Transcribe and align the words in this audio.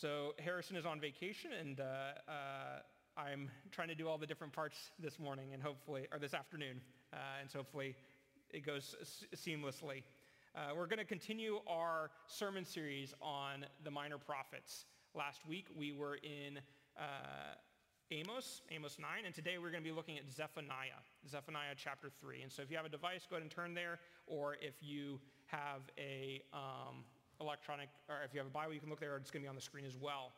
So 0.00 0.32
Harrison 0.38 0.76
is 0.76 0.86
on 0.86 1.00
vacation, 1.00 1.50
and 1.58 1.80
uh, 1.80 1.84
uh, 2.28 2.30
I'm 3.16 3.50
trying 3.72 3.88
to 3.88 3.96
do 3.96 4.06
all 4.06 4.16
the 4.16 4.28
different 4.28 4.52
parts 4.52 4.92
this 5.00 5.18
morning, 5.18 5.54
and 5.54 5.60
hopefully, 5.60 6.06
or 6.12 6.20
this 6.20 6.34
afternoon, 6.34 6.80
uh, 7.12 7.16
and 7.40 7.50
so 7.50 7.58
hopefully 7.58 7.96
it 8.50 8.64
goes 8.64 8.94
seamlessly. 9.34 10.04
Uh, 10.54 10.68
we're 10.76 10.86
going 10.86 11.00
to 11.00 11.04
continue 11.04 11.58
our 11.66 12.10
sermon 12.28 12.64
series 12.64 13.12
on 13.20 13.66
the 13.82 13.90
minor 13.90 14.18
prophets. 14.18 14.86
Last 15.16 15.44
week 15.48 15.66
we 15.76 15.90
were 15.90 16.14
in 16.22 16.60
uh, 16.96 17.56
Amos, 18.12 18.62
Amos 18.70 18.98
9, 19.00 19.08
and 19.26 19.34
today 19.34 19.58
we're 19.58 19.72
going 19.72 19.82
to 19.82 19.90
be 19.90 19.96
looking 19.96 20.16
at 20.16 20.30
Zephaniah, 20.30 21.02
Zephaniah 21.28 21.74
chapter 21.76 22.08
3. 22.20 22.42
And 22.42 22.52
so 22.52 22.62
if 22.62 22.70
you 22.70 22.76
have 22.76 22.86
a 22.86 22.88
device, 22.88 23.26
go 23.28 23.34
ahead 23.34 23.42
and 23.42 23.50
turn 23.50 23.74
there, 23.74 23.98
or 24.28 24.58
if 24.60 24.74
you 24.80 25.18
have 25.46 25.82
a 25.98 26.40
um, 26.52 27.02
electronic, 27.40 27.88
or 28.08 28.16
if 28.24 28.32
you 28.32 28.38
have 28.40 28.46
a 28.46 28.50
Bible, 28.50 28.74
you 28.74 28.80
can 28.80 28.90
look 28.90 29.00
there. 29.00 29.16
It's 29.16 29.30
going 29.30 29.42
to 29.42 29.46
be 29.46 29.48
on 29.48 29.54
the 29.54 29.60
screen 29.60 29.84
as 29.84 29.96
well. 29.96 30.32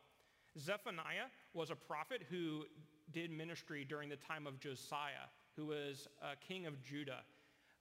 Zephaniah 0.58 1.30
was 1.54 1.70
a 1.70 1.77
prophet 1.77 2.22
who 2.28 2.64
did 3.12 3.30
ministry 3.30 3.84
during 3.88 4.08
the 4.08 4.16
time 4.16 4.46
of 4.46 4.58
Josiah, 4.60 5.28
who 5.56 5.66
was 5.66 6.08
king 6.46 6.66
of 6.66 6.82
Judah. 6.82 7.20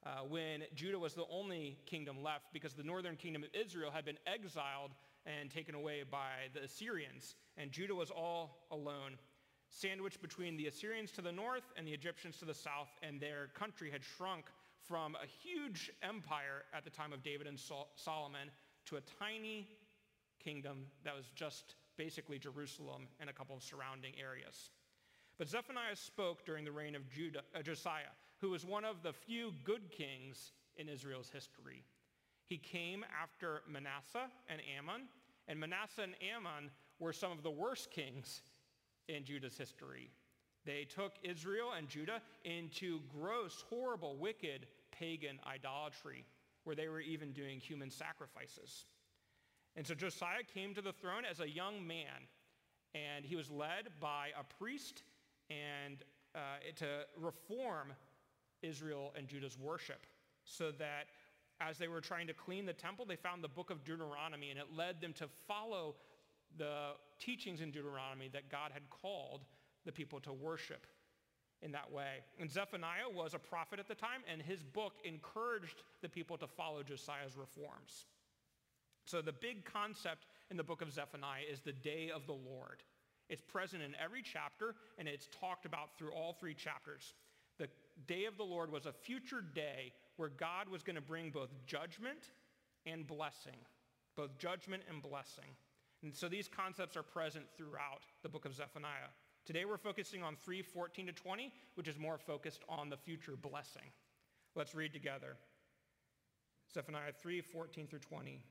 Uh, 0.05 0.23
when 0.29 0.63
Judah 0.75 0.97
was 0.97 1.13
the 1.13 1.25
only 1.29 1.77
kingdom 1.85 2.23
left 2.23 2.45
because 2.53 2.73
the 2.73 2.83
northern 2.83 3.17
kingdom 3.17 3.43
of 3.43 3.49
Israel 3.53 3.91
had 3.91 4.05
been 4.05 4.17
exiled 4.25 4.91
and 5.25 5.51
taken 5.51 5.75
away 5.75 6.03
by 6.09 6.47
the 6.53 6.63
Assyrians. 6.63 7.35
And 7.57 7.69
Judah 7.71 7.95
was 7.95 8.09
all 8.09 8.65
alone, 8.71 9.17
sandwiched 9.69 10.21
between 10.21 10.55
the 10.55 10.67
Assyrians 10.67 11.11
to 11.11 11.21
the 11.21 11.33
north 11.33 11.73
and 11.75 11.85
the 11.85 11.91
Egyptians 11.91 12.37
to 12.37 12.45
the 12.45 12.53
south, 12.53 12.87
and 13.03 13.19
their 13.19 13.47
country 13.53 13.91
had 13.91 14.01
shrunk 14.03 14.45
from 14.87 15.15
a 15.15 15.27
huge 15.43 15.91
empire 16.01 16.63
at 16.73 16.85
the 16.85 16.89
time 16.89 17.11
of 17.11 17.21
David 17.21 17.45
and 17.45 17.59
Solomon 17.95 18.49
to 18.89 18.97
a 18.97 19.01
tiny 19.19 19.67
kingdom 20.43 20.85
that 21.03 21.15
was 21.15 21.25
just 21.35 21.75
basically 21.95 22.39
Jerusalem 22.39 23.07
and 23.19 23.29
a 23.29 23.33
couple 23.33 23.55
of 23.55 23.61
surrounding 23.61 24.13
areas. 24.19 24.71
But 25.37 25.47
Zephaniah 25.47 25.95
spoke 25.95 26.43
during 26.45 26.65
the 26.65 26.71
reign 26.71 26.95
of 26.95 27.07
Judah, 27.09 27.43
uh, 27.55 27.61
Josiah, 27.61 28.15
who 28.41 28.49
was 28.49 28.65
one 28.65 28.83
of 28.83 29.03
the 29.03 29.13
few 29.13 29.53
good 29.63 29.91
kings 29.91 30.53
in 30.77 30.89
Israel's 30.89 31.29
history. 31.29 31.83
He 32.47 32.57
came 32.57 33.05
after 33.21 33.61
Manasseh 33.69 34.31
and 34.49 34.59
Amon, 34.77 35.03
and 35.47 35.59
Manasseh 35.59 36.03
and 36.03 36.15
Amon 36.35 36.71
were 36.99 37.13
some 37.13 37.31
of 37.31 37.43
the 37.43 37.51
worst 37.51 37.91
kings 37.91 38.41
in 39.07 39.23
Judah's 39.23 39.57
history. 39.57 40.09
They 40.65 40.83
took 40.83 41.13
Israel 41.23 41.73
and 41.77 41.87
Judah 41.87 42.21
into 42.43 43.01
gross, 43.13 43.63
horrible, 43.69 44.17
wicked 44.17 44.65
pagan 44.91 45.39
idolatry 45.47 46.25
where 46.63 46.75
they 46.75 46.87
were 46.87 47.01
even 47.01 47.31
doing 47.31 47.59
human 47.59 47.89
sacrifices. 47.89 48.85
And 49.75 49.85
so 49.85 49.93
Josiah 49.93 50.43
came 50.53 50.73
to 50.75 50.81
the 50.81 50.91
throne 50.91 51.23
as 51.29 51.39
a 51.39 51.49
young 51.49 51.85
man, 51.85 52.27
and 52.93 53.25
he 53.25 53.35
was 53.35 53.49
led 53.49 53.89
by 53.99 54.29
a 54.39 54.43
priest 54.43 55.03
and 55.49 56.03
uh, 56.35 56.39
to 56.75 56.85
reform 57.17 57.93
Israel 58.61 59.13
and 59.17 59.27
Judah's 59.27 59.57
worship 59.57 60.05
so 60.43 60.71
that 60.71 61.05
as 61.61 61.77
they 61.77 61.87
were 61.87 62.01
trying 62.01 62.27
to 62.27 62.33
clean 62.33 62.65
the 62.65 62.73
temple, 62.73 63.05
they 63.05 63.15
found 63.15 63.43
the 63.43 63.49
book 63.49 63.69
of 63.69 63.83
Deuteronomy, 63.83 64.49
and 64.49 64.59
it 64.59 64.67
led 64.75 65.01
them 65.01 65.13
to 65.13 65.27
follow 65.47 65.95
the 66.57 66.91
teachings 67.19 67.61
in 67.61 67.71
Deuteronomy 67.71 68.29
that 68.29 68.49
God 68.49 68.71
had 68.73 68.89
called 68.89 69.41
the 69.85 69.91
people 69.91 70.19
to 70.21 70.33
worship 70.33 70.87
in 71.61 71.71
that 71.73 71.91
way. 71.91 72.23
And 72.39 72.49
Zephaniah 72.49 73.09
was 73.13 73.33
a 73.33 73.39
prophet 73.39 73.79
at 73.79 73.87
the 73.87 73.95
time, 73.95 74.21
and 74.31 74.41
his 74.41 74.63
book 74.63 74.93
encouraged 75.03 75.83
the 76.01 76.09
people 76.09 76.37
to 76.37 76.47
follow 76.47 76.83
Josiah's 76.83 77.35
reforms. 77.35 78.05
So 79.05 79.21
the 79.21 79.33
big 79.33 79.65
concept 79.65 80.27
in 80.51 80.57
the 80.57 80.63
book 80.63 80.81
of 80.81 80.91
Zephaniah 80.93 81.43
is 81.51 81.61
the 81.61 81.73
day 81.73 82.11
of 82.13 82.27
the 82.27 82.33
Lord. 82.33 82.83
It's 83.29 83.41
present 83.41 83.83
in 83.83 83.95
every 84.03 84.21
chapter, 84.21 84.75
and 84.97 85.07
it's 85.07 85.27
talked 85.39 85.65
about 85.65 85.97
through 85.97 86.11
all 86.11 86.33
three 86.33 86.53
chapters. 86.53 87.13
The 87.57 87.69
day 88.07 88.25
of 88.25 88.37
the 88.37 88.43
Lord 88.43 88.71
was 88.71 88.85
a 88.85 88.93
future 88.93 89.41
day 89.41 89.93
where 90.17 90.29
God 90.29 90.69
was 90.69 90.83
going 90.83 90.95
to 90.95 91.01
bring 91.01 91.29
both 91.29 91.49
judgment 91.65 92.31
and 92.85 93.05
blessing, 93.05 93.57
both 94.15 94.37
judgment 94.37 94.83
and 94.89 95.01
blessing. 95.01 95.55
And 96.01 96.15
so 96.15 96.29
these 96.29 96.47
concepts 96.47 96.95
are 96.95 97.03
present 97.03 97.45
throughout 97.57 98.05
the 98.23 98.29
book 98.29 98.45
of 98.45 98.55
Zephaniah. 98.55 99.11
Today 99.49 99.65
we're 99.65 99.77
focusing 99.77 100.21
on 100.21 100.35
3:14 100.35 101.07
to 101.07 101.11
20, 101.11 101.51
which 101.73 101.87
is 101.87 101.97
more 101.97 102.19
focused 102.19 102.63
on 102.69 102.87
the 102.91 102.97
future 102.97 103.35
blessing. 103.35 103.91
Let's 104.53 104.75
read 104.75 104.93
together. 104.93 105.39
Zephaniah 106.71 107.13
3:14 107.13 107.87
through 107.87 108.01
20. 108.01 108.43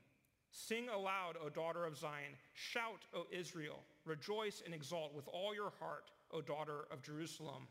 Sing 0.49 0.89
aloud, 0.89 1.37
O 1.37 1.47
daughter 1.47 1.85
of 1.85 1.95
Zion. 1.95 2.37
Shout, 2.53 3.05
O 3.13 3.27
Israel. 3.31 3.81
Rejoice 4.03 4.59
and 4.59 4.73
exult 4.73 5.13
with 5.13 5.25
all 5.29 5.55
your 5.55 5.69
heart, 5.69 6.11
O 6.31 6.41
daughter 6.41 6.83
of 6.91 7.01
Jerusalem. 7.01 7.69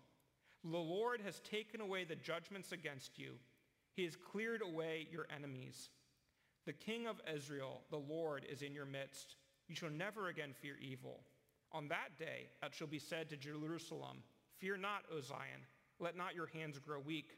The 0.64 0.78
Lord 0.78 1.20
has 1.20 1.40
taken 1.40 1.82
away 1.82 2.04
the 2.04 2.16
judgments 2.16 2.72
against 2.72 3.18
you. 3.18 3.38
He 3.92 4.04
has 4.04 4.16
cleared 4.16 4.62
away 4.62 5.06
your 5.10 5.30
enemies. 5.30 5.90
The 6.64 6.72
King 6.72 7.06
of 7.06 7.20
Israel, 7.30 7.84
the 7.90 8.00
Lord, 8.00 8.44
is 8.44 8.62
in 8.62 8.72
your 8.72 8.86
midst. 8.86 9.36
You 9.66 9.74
shall 9.74 9.90
never 9.90 10.28
again 10.28 10.54
fear 10.54 10.78
evil. 10.78 11.22
On 11.72 11.88
that 11.88 12.16
day 12.18 12.48
it 12.62 12.74
shall 12.74 12.86
be 12.86 12.98
said 12.98 13.28
to 13.28 13.36
Jerusalem, 13.36 14.22
Fear 14.58 14.78
not, 14.78 15.04
O 15.12 15.20
Zion, 15.20 15.66
let 16.00 16.16
not 16.16 16.34
your 16.34 16.46
hands 16.46 16.78
grow 16.78 16.98
weak. 17.00 17.32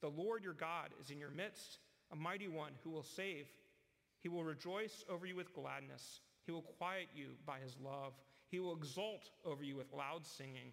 The 0.00 0.08
Lord 0.08 0.42
your 0.42 0.54
God 0.54 0.90
is 1.00 1.10
in 1.10 1.18
your 1.18 1.30
midst, 1.30 1.78
a 2.12 2.16
mighty 2.16 2.48
one 2.48 2.72
who 2.82 2.90
will 2.90 3.02
save. 3.02 3.46
He 4.20 4.28
will 4.28 4.44
rejoice 4.44 5.04
over 5.08 5.26
you 5.26 5.36
with 5.36 5.54
gladness. 5.54 6.20
He 6.46 6.52
will 6.52 6.62
quiet 6.62 7.08
you 7.14 7.30
by 7.44 7.58
his 7.58 7.76
love. 7.82 8.12
He 8.48 8.60
will 8.60 8.76
exult 8.76 9.30
over 9.44 9.62
you 9.62 9.76
with 9.76 9.92
loud 9.92 10.24
singing. 10.26 10.72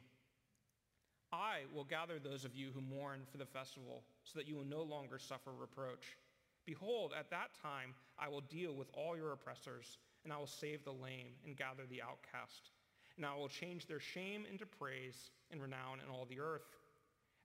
I 1.31 1.61
will 1.73 1.83
gather 1.83 2.19
those 2.19 2.43
of 2.43 2.55
you 2.55 2.71
who 2.73 2.81
mourn 2.81 3.21
for 3.31 3.37
the 3.37 3.45
festival 3.45 4.03
so 4.23 4.39
that 4.39 4.47
you 4.47 4.55
will 4.55 4.65
no 4.65 4.81
longer 4.81 5.19
suffer 5.19 5.51
reproach. 5.51 6.17
Behold, 6.65 7.13
at 7.17 7.29
that 7.29 7.49
time 7.61 7.93
I 8.17 8.27
will 8.29 8.41
deal 8.41 8.73
with 8.73 8.89
all 8.93 9.15
your 9.15 9.31
oppressors, 9.31 9.97
and 10.23 10.33
I 10.33 10.37
will 10.37 10.47
save 10.47 10.83
the 10.83 10.91
lame 10.91 11.33
and 11.45 11.55
gather 11.55 11.83
the 11.87 12.01
outcast 12.01 12.71
and 13.19 13.25
I 13.25 13.35
will 13.35 13.49
change 13.49 13.85
their 13.85 13.99
shame 13.99 14.45
into 14.49 14.65
praise 14.65 15.29
and 15.51 15.61
renown 15.61 15.99
in 15.99 16.09
all 16.09 16.25
the 16.25 16.39
earth. 16.39 16.63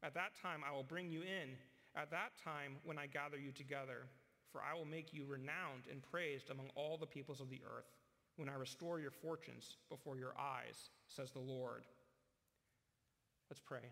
At 0.04 0.14
that 0.14 0.30
time 0.40 0.60
I 0.62 0.72
will 0.72 0.84
bring 0.84 1.10
you 1.10 1.22
in, 1.22 1.50
at 1.96 2.12
that 2.12 2.30
time 2.44 2.76
when 2.84 2.96
I 2.96 3.06
gather 3.06 3.36
you 3.36 3.50
together, 3.50 4.06
for 4.52 4.62
I 4.62 4.78
will 4.78 4.84
make 4.84 5.12
you 5.12 5.24
renowned 5.26 5.90
and 5.90 6.00
praised 6.00 6.50
among 6.50 6.70
all 6.76 6.96
the 6.96 7.06
peoples 7.06 7.40
of 7.40 7.50
the 7.50 7.60
earth, 7.66 7.90
when 8.36 8.48
I 8.48 8.54
restore 8.54 9.00
your 9.00 9.10
fortunes 9.10 9.78
before 9.90 10.16
your 10.16 10.34
eyes, 10.38 10.90
says 11.08 11.32
the 11.32 11.40
Lord. 11.40 11.82
Let's 13.50 13.60
pray. 13.60 13.90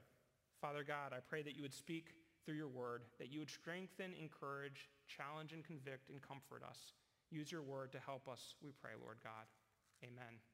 Father 0.61 0.85
God, 0.87 1.13
I 1.13 1.19
pray 1.29 1.43
that 1.43 1.57
you 1.57 1.63
would 1.63 1.75
speak 1.75 2.15
through 2.47 2.55
your 2.55 2.69
word, 2.69 3.03
that 3.19 3.33
you 3.33 3.41
would 3.41 3.51
strengthen, 3.51 4.13
encourage, 4.21 4.89
challenge, 5.09 5.53
and 5.53 5.65
convict 5.65 6.11
and 6.11 6.23
comfort 6.23 6.63
us. 6.63 6.95
Use 7.31 7.51
your 7.51 7.63
word 7.63 7.91
to 7.91 7.99
help 7.99 8.29
us, 8.29 8.55
we 8.63 8.71
pray, 8.71 8.93
Lord 9.01 9.19
God. 9.25 9.47
Amen. 10.05 10.52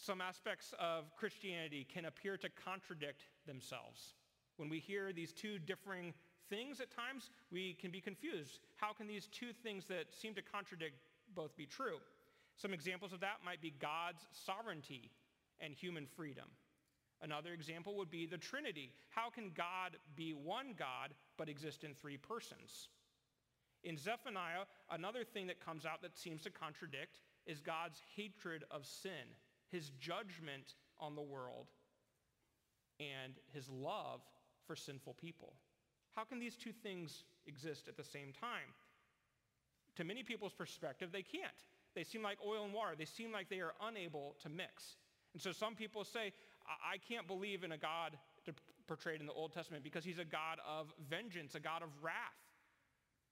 Some 0.00 0.20
aspects 0.20 0.72
of 0.78 1.14
Christianity 1.16 1.84
can 1.92 2.04
appear 2.04 2.36
to 2.36 2.48
contradict 2.64 3.24
themselves. 3.46 4.14
When 4.56 4.68
we 4.68 4.78
hear 4.78 5.12
these 5.12 5.32
two 5.32 5.58
differing 5.58 6.14
things 6.48 6.80
at 6.80 6.94
times, 6.94 7.30
we 7.50 7.74
can 7.74 7.90
be 7.90 8.00
confused. 8.00 8.60
How 8.76 8.92
can 8.92 9.08
these 9.08 9.26
two 9.26 9.52
things 9.52 9.86
that 9.86 10.14
seem 10.14 10.34
to 10.34 10.42
contradict 10.42 10.94
both 11.34 11.56
be 11.56 11.66
true? 11.66 11.98
Some 12.56 12.72
examples 12.72 13.12
of 13.12 13.20
that 13.20 13.38
might 13.44 13.60
be 13.60 13.74
God's 13.80 14.24
sovereignty 14.32 15.10
and 15.58 15.74
human 15.74 16.06
freedom. 16.06 16.46
Another 17.20 17.52
example 17.52 17.96
would 17.96 18.10
be 18.10 18.24
the 18.24 18.38
Trinity. 18.38 18.92
How 19.10 19.30
can 19.30 19.50
God 19.50 19.96
be 20.14 20.32
one 20.32 20.74
God 20.78 21.12
but 21.36 21.48
exist 21.48 21.82
in 21.82 21.94
three 21.94 22.16
persons? 22.16 22.88
In 23.82 23.96
Zephaniah, 23.96 24.66
another 24.92 25.24
thing 25.24 25.48
that 25.48 25.64
comes 25.64 25.84
out 25.84 26.02
that 26.02 26.16
seems 26.16 26.42
to 26.42 26.50
contradict 26.50 27.18
is 27.46 27.60
God's 27.60 28.00
hatred 28.14 28.62
of 28.70 28.86
sin 28.86 29.34
his 29.70 29.90
judgment 30.00 30.74
on 31.00 31.14
the 31.14 31.22
world 31.22 31.66
and 33.00 33.34
his 33.52 33.68
love 33.68 34.20
for 34.66 34.74
sinful 34.74 35.14
people. 35.14 35.52
How 36.14 36.24
can 36.24 36.38
these 36.38 36.56
two 36.56 36.72
things 36.72 37.24
exist 37.46 37.88
at 37.88 37.96
the 37.96 38.04
same 38.04 38.32
time? 38.32 38.74
To 39.96 40.04
many 40.04 40.22
people's 40.22 40.52
perspective, 40.52 41.10
they 41.12 41.22
can't. 41.22 41.52
They 41.94 42.04
seem 42.04 42.22
like 42.22 42.38
oil 42.46 42.64
and 42.64 42.72
water. 42.72 42.94
They 42.96 43.04
seem 43.04 43.32
like 43.32 43.48
they 43.48 43.60
are 43.60 43.72
unable 43.86 44.36
to 44.42 44.48
mix. 44.48 44.96
And 45.32 45.42
so 45.42 45.52
some 45.52 45.74
people 45.74 46.04
say, 46.04 46.32
I 46.66 46.98
can't 46.98 47.26
believe 47.26 47.64
in 47.64 47.72
a 47.72 47.78
God 47.78 48.16
portrayed 48.86 49.20
in 49.20 49.26
the 49.26 49.32
Old 49.32 49.52
Testament 49.52 49.84
because 49.84 50.04
he's 50.04 50.18
a 50.18 50.24
God 50.24 50.58
of 50.66 50.92
vengeance, 51.08 51.54
a 51.54 51.60
God 51.60 51.82
of 51.82 51.88
wrath. 52.02 52.14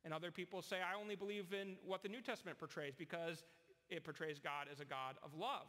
And 0.04 0.14
other 0.14 0.30
people 0.30 0.62
say, 0.62 0.76
I 0.76 1.00
only 1.00 1.16
believe 1.16 1.52
in 1.52 1.76
what 1.84 2.02
the 2.02 2.08
New 2.08 2.20
Testament 2.20 2.58
portrays 2.58 2.94
because 2.96 3.44
it 3.88 4.04
portrays 4.04 4.38
God 4.38 4.68
as 4.70 4.80
a 4.80 4.84
God 4.84 5.16
of 5.22 5.34
love. 5.34 5.66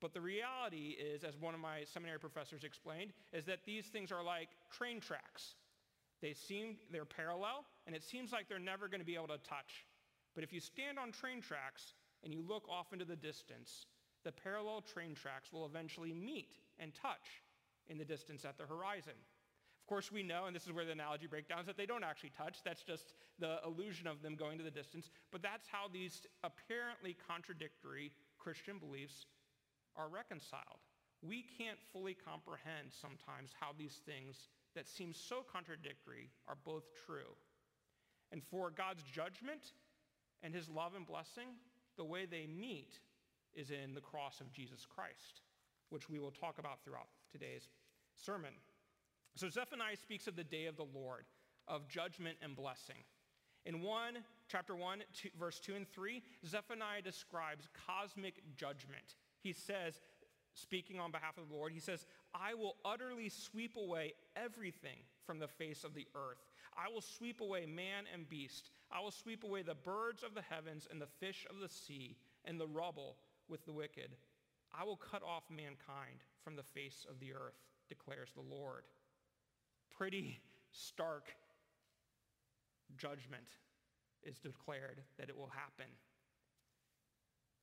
But 0.00 0.12
the 0.12 0.20
reality 0.20 0.96
is, 0.98 1.24
as 1.24 1.38
one 1.38 1.54
of 1.54 1.60
my 1.60 1.84
seminary 1.84 2.18
professors 2.18 2.64
explained, 2.64 3.12
is 3.32 3.44
that 3.46 3.64
these 3.64 3.86
things 3.86 4.12
are 4.12 4.22
like 4.22 4.48
train 4.70 5.00
tracks. 5.00 5.54
They 6.20 6.34
seem, 6.34 6.76
they're 6.90 7.04
parallel, 7.04 7.64
and 7.86 7.94
it 7.94 8.02
seems 8.02 8.32
like 8.32 8.48
they're 8.48 8.58
never 8.58 8.88
going 8.88 9.00
to 9.00 9.06
be 9.06 9.14
able 9.14 9.28
to 9.28 9.38
touch. 9.38 9.86
But 10.34 10.44
if 10.44 10.52
you 10.52 10.60
stand 10.60 10.98
on 10.98 11.12
train 11.12 11.40
tracks 11.40 11.94
and 12.22 12.32
you 12.32 12.42
look 12.46 12.68
off 12.68 12.92
into 12.92 13.04
the 13.04 13.16
distance, 13.16 13.86
the 14.24 14.32
parallel 14.32 14.82
train 14.82 15.14
tracks 15.14 15.52
will 15.52 15.66
eventually 15.66 16.12
meet 16.12 16.56
and 16.78 16.92
touch 16.94 17.42
in 17.88 17.96
the 17.96 18.04
distance 18.04 18.44
at 18.44 18.58
the 18.58 18.64
horizon. 18.64 19.14
Of 19.14 19.88
course, 19.88 20.10
we 20.10 20.22
know, 20.22 20.46
and 20.46 20.56
this 20.56 20.66
is 20.66 20.72
where 20.72 20.84
the 20.84 20.92
analogy 20.92 21.26
breakdowns, 21.26 21.66
that 21.66 21.76
they 21.76 21.86
don't 21.86 22.02
actually 22.02 22.32
touch. 22.36 22.58
That's 22.64 22.82
just 22.82 23.14
the 23.38 23.58
illusion 23.64 24.08
of 24.08 24.20
them 24.20 24.34
going 24.34 24.58
to 24.58 24.64
the 24.64 24.70
distance. 24.70 25.10
But 25.30 25.42
that's 25.42 25.68
how 25.68 25.86
these 25.92 26.26
apparently 26.42 27.16
contradictory 27.28 28.10
Christian 28.36 28.78
beliefs 28.78 29.26
are 29.96 30.08
reconciled. 30.08 30.84
We 31.22 31.44
can't 31.58 31.78
fully 31.92 32.14
comprehend 32.14 32.92
sometimes 32.92 33.50
how 33.58 33.70
these 33.76 34.00
things 34.04 34.48
that 34.74 34.88
seem 34.88 35.12
so 35.12 35.44
contradictory 35.50 36.30
are 36.46 36.58
both 36.64 36.84
true. 37.06 37.34
And 38.32 38.42
for 38.44 38.70
God's 38.70 39.02
judgment 39.02 39.72
and 40.42 40.54
his 40.54 40.68
love 40.68 40.94
and 40.94 41.06
blessing, 41.06 41.48
the 41.96 42.04
way 42.04 42.26
they 42.26 42.46
meet 42.46 43.00
is 43.54 43.70
in 43.70 43.94
the 43.94 44.00
cross 44.00 44.40
of 44.40 44.52
Jesus 44.52 44.86
Christ, 44.86 45.40
which 45.88 46.10
we 46.10 46.18
will 46.18 46.30
talk 46.30 46.58
about 46.58 46.84
throughout 46.84 47.08
today's 47.32 47.68
sermon. 48.14 48.52
So 49.34 49.48
Zephaniah 49.48 49.96
speaks 49.96 50.26
of 50.26 50.36
the 50.36 50.44
day 50.44 50.66
of 50.66 50.76
the 50.76 50.86
Lord, 50.94 51.24
of 51.68 51.88
judgment 51.88 52.36
and 52.42 52.54
blessing. 52.54 53.04
In 53.64 53.82
1, 53.82 54.18
chapter 54.48 54.76
1, 54.76 55.02
two, 55.12 55.28
verse 55.38 55.58
2 55.58 55.74
and 55.74 55.88
3, 55.88 56.22
Zephaniah 56.46 57.02
describes 57.02 57.68
cosmic 57.86 58.34
judgment. 58.56 59.16
He 59.46 59.52
says, 59.52 60.00
speaking 60.54 60.98
on 60.98 61.12
behalf 61.12 61.38
of 61.38 61.48
the 61.48 61.54
Lord, 61.54 61.72
he 61.72 61.78
says, 61.78 62.04
I 62.34 62.54
will 62.54 62.74
utterly 62.84 63.28
sweep 63.28 63.76
away 63.76 64.14
everything 64.34 64.98
from 65.24 65.38
the 65.38 65.46
face 65.46 65.84
of 65.84 65.94
the 65.94 66.08
earth. 66.16 66.42
I 66.76 66.92
will 66.92 67.00
sweep 67.00 67.40
away 67.40 67.64
man 67.64 68.06
and 68.12 68.28
beast. 68.28 68.70
I 68.90 69.00
will 69.00 69.12
sweep 69.12 69.44
away 69.44 69.62
the 69.62 69.76
birds 69.76 70.24
of 70.24 70.34
the 70.34 70.42
heavens 70.42 70.88
and 70.90 71.00
the 71.00 71.06
fish 71.06 71.46
of 71.48 71.60
the 71.60 71.68
sea 71.68 72.16
and 72.44 72.58
the 72.58 72.66
rubble 72.66 73.18
with 73.48 73.64
the 73.66 73.72
wicked. 73.72 74.16
I 74.76 74.82
will 74.82 74.96
cut 74.96 75.22
off 75.22 75.44
mankind 75.48 76.24
from 76.42 76.56
the 76.56 76.64
face 76.64 77.06
of 77.08 77.20
the 77.20 77.32
earth, 77.32 77.62
declares 77.88 78.30
the 78.34 78.52
Lord. 78.52 78.82
Pretty 79.96 80.40
stark 80.72 81.28
judgment 82.96 83.46
is 84.24 84.40
declared 84.40 85.02
that 85.20 85.28
it 85.28 85.36
will 85.36 85.52
happen. 85.54 85.86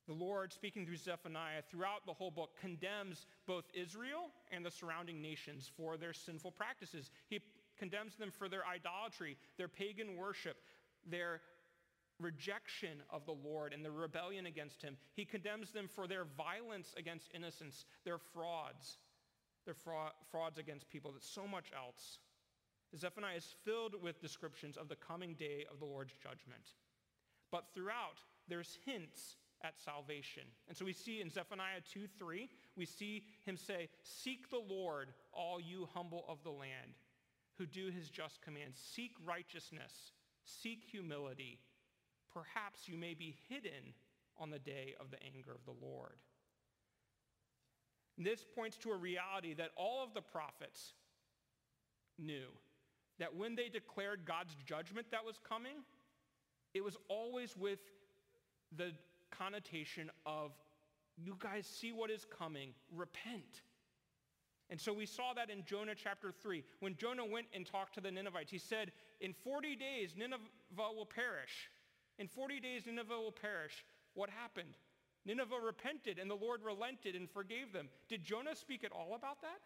The 0.06 0.12
Lord, 0.12 0.52
speaking 0.52 0.84
through 0.84 0.96
Zephaniah 0.96 1.62
throughout 1.70 2.04
the 2.06 2.12
whole 2.12 2.30
book, 2.30 2.50
condemns 2.60 3.26
both 3.46 3.64
Israel 3.72 4.30
and 4.52 4.64
the 4.64 4.70
surrounding 4.70 5.22
nations 5.22 5.70
for 5.76 5.96
their 5.96 6.12
sinful 6.12 6.52
practices. 6.52 7.10
He 7.28 7.40
condemns 7.78 8.16
them 8.16 8.30
for 8.30 8.48
their 8.48 8.66
idolatry, 8.66 9.36
their 9.56 9.68
pagan 9.68 10.16
worship, 10.16 10.58
their 11.06 11.40
rejection 12.20 13.02
of 13.10 13.24
the 13.26 13.32
Lord 13.32 13.72
and 13.72 13.84
the 13.84 13.90
rebellion 13.90 14.46
against 14.46 14.82
him. 14.82 14.96
He 15.14 15.24
condemns 15.24 15.72
them 15.72 15.88
for 15.88 16.06
their 16.06 16.24
violence 16.36 16.94
against 16.96 17.30
innocence, 17.34 17.86
their 18.04 18.18
frauds, 18.18 18.98
their 19.64 19.74
fra- 19.74 20.12
frauds 20.30 20.58
against 20.58 20.90
people, 20.90 21.12
that 21.12 21.24
so 21.24 21.46
much 21.46 21.72
else. 21.76 22.18
Zephaniah 22.96 23.36
is 23.36 23.54
filled 23.64 24.00
with 24.00 24.20
descriptions 24.20 24.76
of 24.76 24.88
the 24.88 24.96
coming 24.96 25.34
day 25.34 25.64
of 25.70 25.80
the 25.80 25.86
Lord's 25.86 26.12
judgment. 26.22 26.74
But 27.50 27.64
throughout, 27.74 28.20
there's 28.48 28.78
hints 28.84 29.36
at 29.64 29.80
salvation. 29.80 30.42
And 30.68 30.76
so 30.76 30.84
we 30.84 30.92
see 30.92 31.20
in 31.20 31.30
Zephaniah 31.30 31.80
2, 31.92 32.06
3, 32.18 32.48
we 32.76 32.84
see 32.84 33.24
him 33.44 33.56
say, 33.56 33.88
Seek 34.02 34.50
the 34.50 34.62
Lord, 34.68 35.08
all 35.32 35.60
you 35.60 35.88
humble 35.94 36.24
of 36.28 36.42
the 36.44 36.50
land, 36.50 36.98
who 37.56 37.66
do 37.66 37.90
his 37.90 38.10
just 38.10 38.42
commands. 38.42 38.78
Seek 38.94 39.12
righteousness. 39.24 40.12
Seek 40.44 40.84
humility. 40.90 41.58
Perhaps 42.32 42.88
you 42.88 42.98
may 42.98 43.14
be 43.14 43.36
hidden 43.48 43.94
on 44.38 44.50
the 44.50 44.58
day 44.58 44.94
of 45.00 45.10
the 45.10 45.22
anger 45.22 45.52
of 45.52 45.64
the 45.64 45.86
Lord. 45.86 46.16
This 48.18 48.44
points 48.54 48.76
to 48.78 48.90
a 48.90 48.96
reality 48.96 49.54
that 49.54 49.70
all 49.76 50.04
of 50.04 50.14
the 50.14 50.22
prophets 50.22 50.92
knew 52.18 52.46
that 53.18 53.34
when 53.34 53.54
they 53.54 53.68
declared 53.68 54.24
God's 54.24 54.56
judgment 54.66 55.08
that 55.10 55.24
was 55.24 55.40
coming, 55.48 55.76
it 56.74 56.84
was 56.84 56.96
always 57.08 57.56
with 57.56 57.78
the 58.76 58.92
connotation 59.38 60.10
of, 60.26 60.52
you 61.16 61.36
guys 61.38 61.66
see 61.66 61.92
what 61.92 62.10
is 62.10 62.24
coming, 62.24 62.70
repent. 62.94 63.62
And 64.70 64.80
so 64.80 64.92
we 64.92 65.06
saw 65.06 65.34
that 65.34 65.50
in 65.50 65.64
Jonah 65.64 65.94
chapter 65.94 66.32
3. 66.32 66.64
When 66.80 66.96
Jonah 66.96 67.24
went 67.24 67.46
and 67.54 67.66
talked 67.66 67.94
to 67.94 68.00
the 68.00 68.10
Ninevites, 68.10 68.50
he 68.50 68.58
said, 68.58 68.92
in 69.20 69.32
40 69.32 69.76
days, 69.76 70.14
Nineveh 70.16 70.42
will 70.76 71.06
perish. 71.06 71.70
In 72.18 72.28
40 72.28 72.60
days, 72.60 72.86
Nineveh 72.86 73.18
will 73.18 73.32
perish. 73.32 73.84
What 74.14 74.30
happened? 74.30 74.76
Nineveh 75.26 75.60
repented 75.64 76.18
and 76.18 76.30
the 76.30 76.34
Lord 76.34 76.60
relented 76.62 77.14
and 77.14 77.30
forgave 77.30 77.72
them. 77.72 77.88
Did 78.08 78.24
Jonah 78.24 78.54
speak 78.54 78.84
at 78.84 78.92
all 78.92 79.14
about 79.14 79.40
that? 79.42 79.60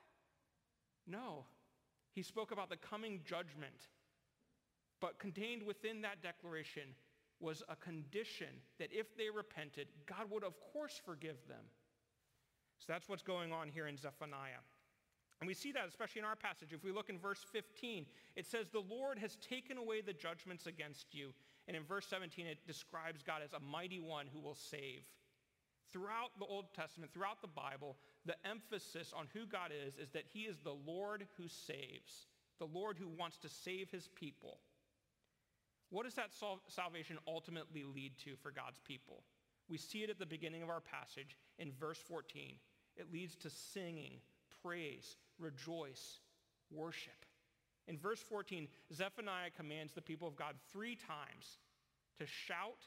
No. 1.07 1.45
He 2.13 2.23
spoke 2.23 2.51
about 2.51 2.71
the 2.71 2.77
coming 2.77 3.21
judgment. 3.25 3.89
But 5.01 5.19
contained 5.19 5.63
within 5.63 6.03
that 6.03 6.23
declaration 6.23 6.95
was 7.41 7.63
a 7.69 7.77
condition 7.77 8.49
that 8.79 8.89
if 8.93 9.17
they 9.17 9.31
repented, 9.31 9.89
God 10.07 10.31
would 10.31 10.45
of 10.45 10.55
course 10.73 11.01
forgive 11.05 11.37
them. 11.49 11.65
So 12.79 12.87
that's 12.89 13.09
what's 13.09 13.23
going 13.23 13.53
on 13.53 13.69
here 13.69 13.87
in 13.87 13.97
Zephaniah. 13.97 14.63
And 15.41 15.47
we 15.47 15.55
see 15.55 15.73
that 15.73 15.87
especially 15.89 16.21
in 16.21 16.25
our 16.25 16.37
passage. 16.37 16.73
If 16.73 16.83
we 16.83 16.91
look 16.91 17.11
in 17.11 17.19
verse 17.19 17.45
15, 17.53 18.07
it 18.35 18.47
says, 18.47 18.69
The 18.69 18.81
Lord 18.81 19.19
has 19.19 19.37
taken 19.37 19.79
away 19.79 20.01
the 20.01 20.13
judgments 20.13 20.67
against 20.67 21.15
you. 21.15 21.33
And 21.69 21.77
in 21.77 21.85
verse 21.85 22.07
17, 22.09 22.47
it 22.47 22.67
describes 22.67 23.23
God 23.23 23.43
as 23.45 23.53
a 23.53 23.61
mighty 23.61 24.01
one 24.01 24.27
who 24.33 24.41
will 24.41 24.57
save. 24.57 25.07
Throughout 25.93 26.31
the 26.39 26.45
Old 26.45 26.75
Testament, 26.75 27.13
throughout 27.13 27.41
the 27.41 27.49
Bible, 27.49 27.97
the 28.27 28.35
emphasis 28.45 29.13
on 29.17 29.27
who 29.33 29.47
God 29.47 29.71
is 29.87 29.97
is 29.97 30.11
that 30.11 30.25
he 30.33 30.41
is 30.41 30.59
the 30.59 30.77
Lord 30.87 31.27
who 31.37 31.49
saves, 31.49 32.27
the 32.59 32.67
Lord 32.67 32.99
who 32.99 33.09
wants 33.09 33.39
to 33.39 33.49
save 33.49 33.91
his 33.91 34.09
people. 34.15 34.59
What 35.91 36.05
does 36.05 36.15
that 36.15 36.31
salvation 36.69 37.19
ultimately 37.27 37.85
lead 37.85 38.13
to 38.25 38.37
for 38.43 38.51
God's 38.51 38.81
people? 38.81 39.23
We 39.69 39.79
see 39.79 40.03
it 40.03 40.11
at 40.11 40.19
the 40.19 40.27
beginning 40.27 40.63
of 40.63 40.71
our 40.71 40.81
passage 40.81 41.37
in 41.59 41.73
verse 41.73 41.99
14. 41.99 42.57
It 42.97 43.13
leads 43.13 43.37
to 43.37 43.51
singing, 43.51 44.21
praise, 44.63 45.17
rejoice, 45.39 46.21
worship. 46.71 47.25
In 47.87 47.97
verse 47.97 48.21
14, 48.21 48.69
Zephaniah 48.93 49.51
commands 49.57 49.93
the 49.95 50.03
people 50.03 50.29
of 50.29 50.37
God 50.37 50.55
three 50.73 50.97
times 50.97 51.59
to 52.19 52.27
shout, 52.27 52.85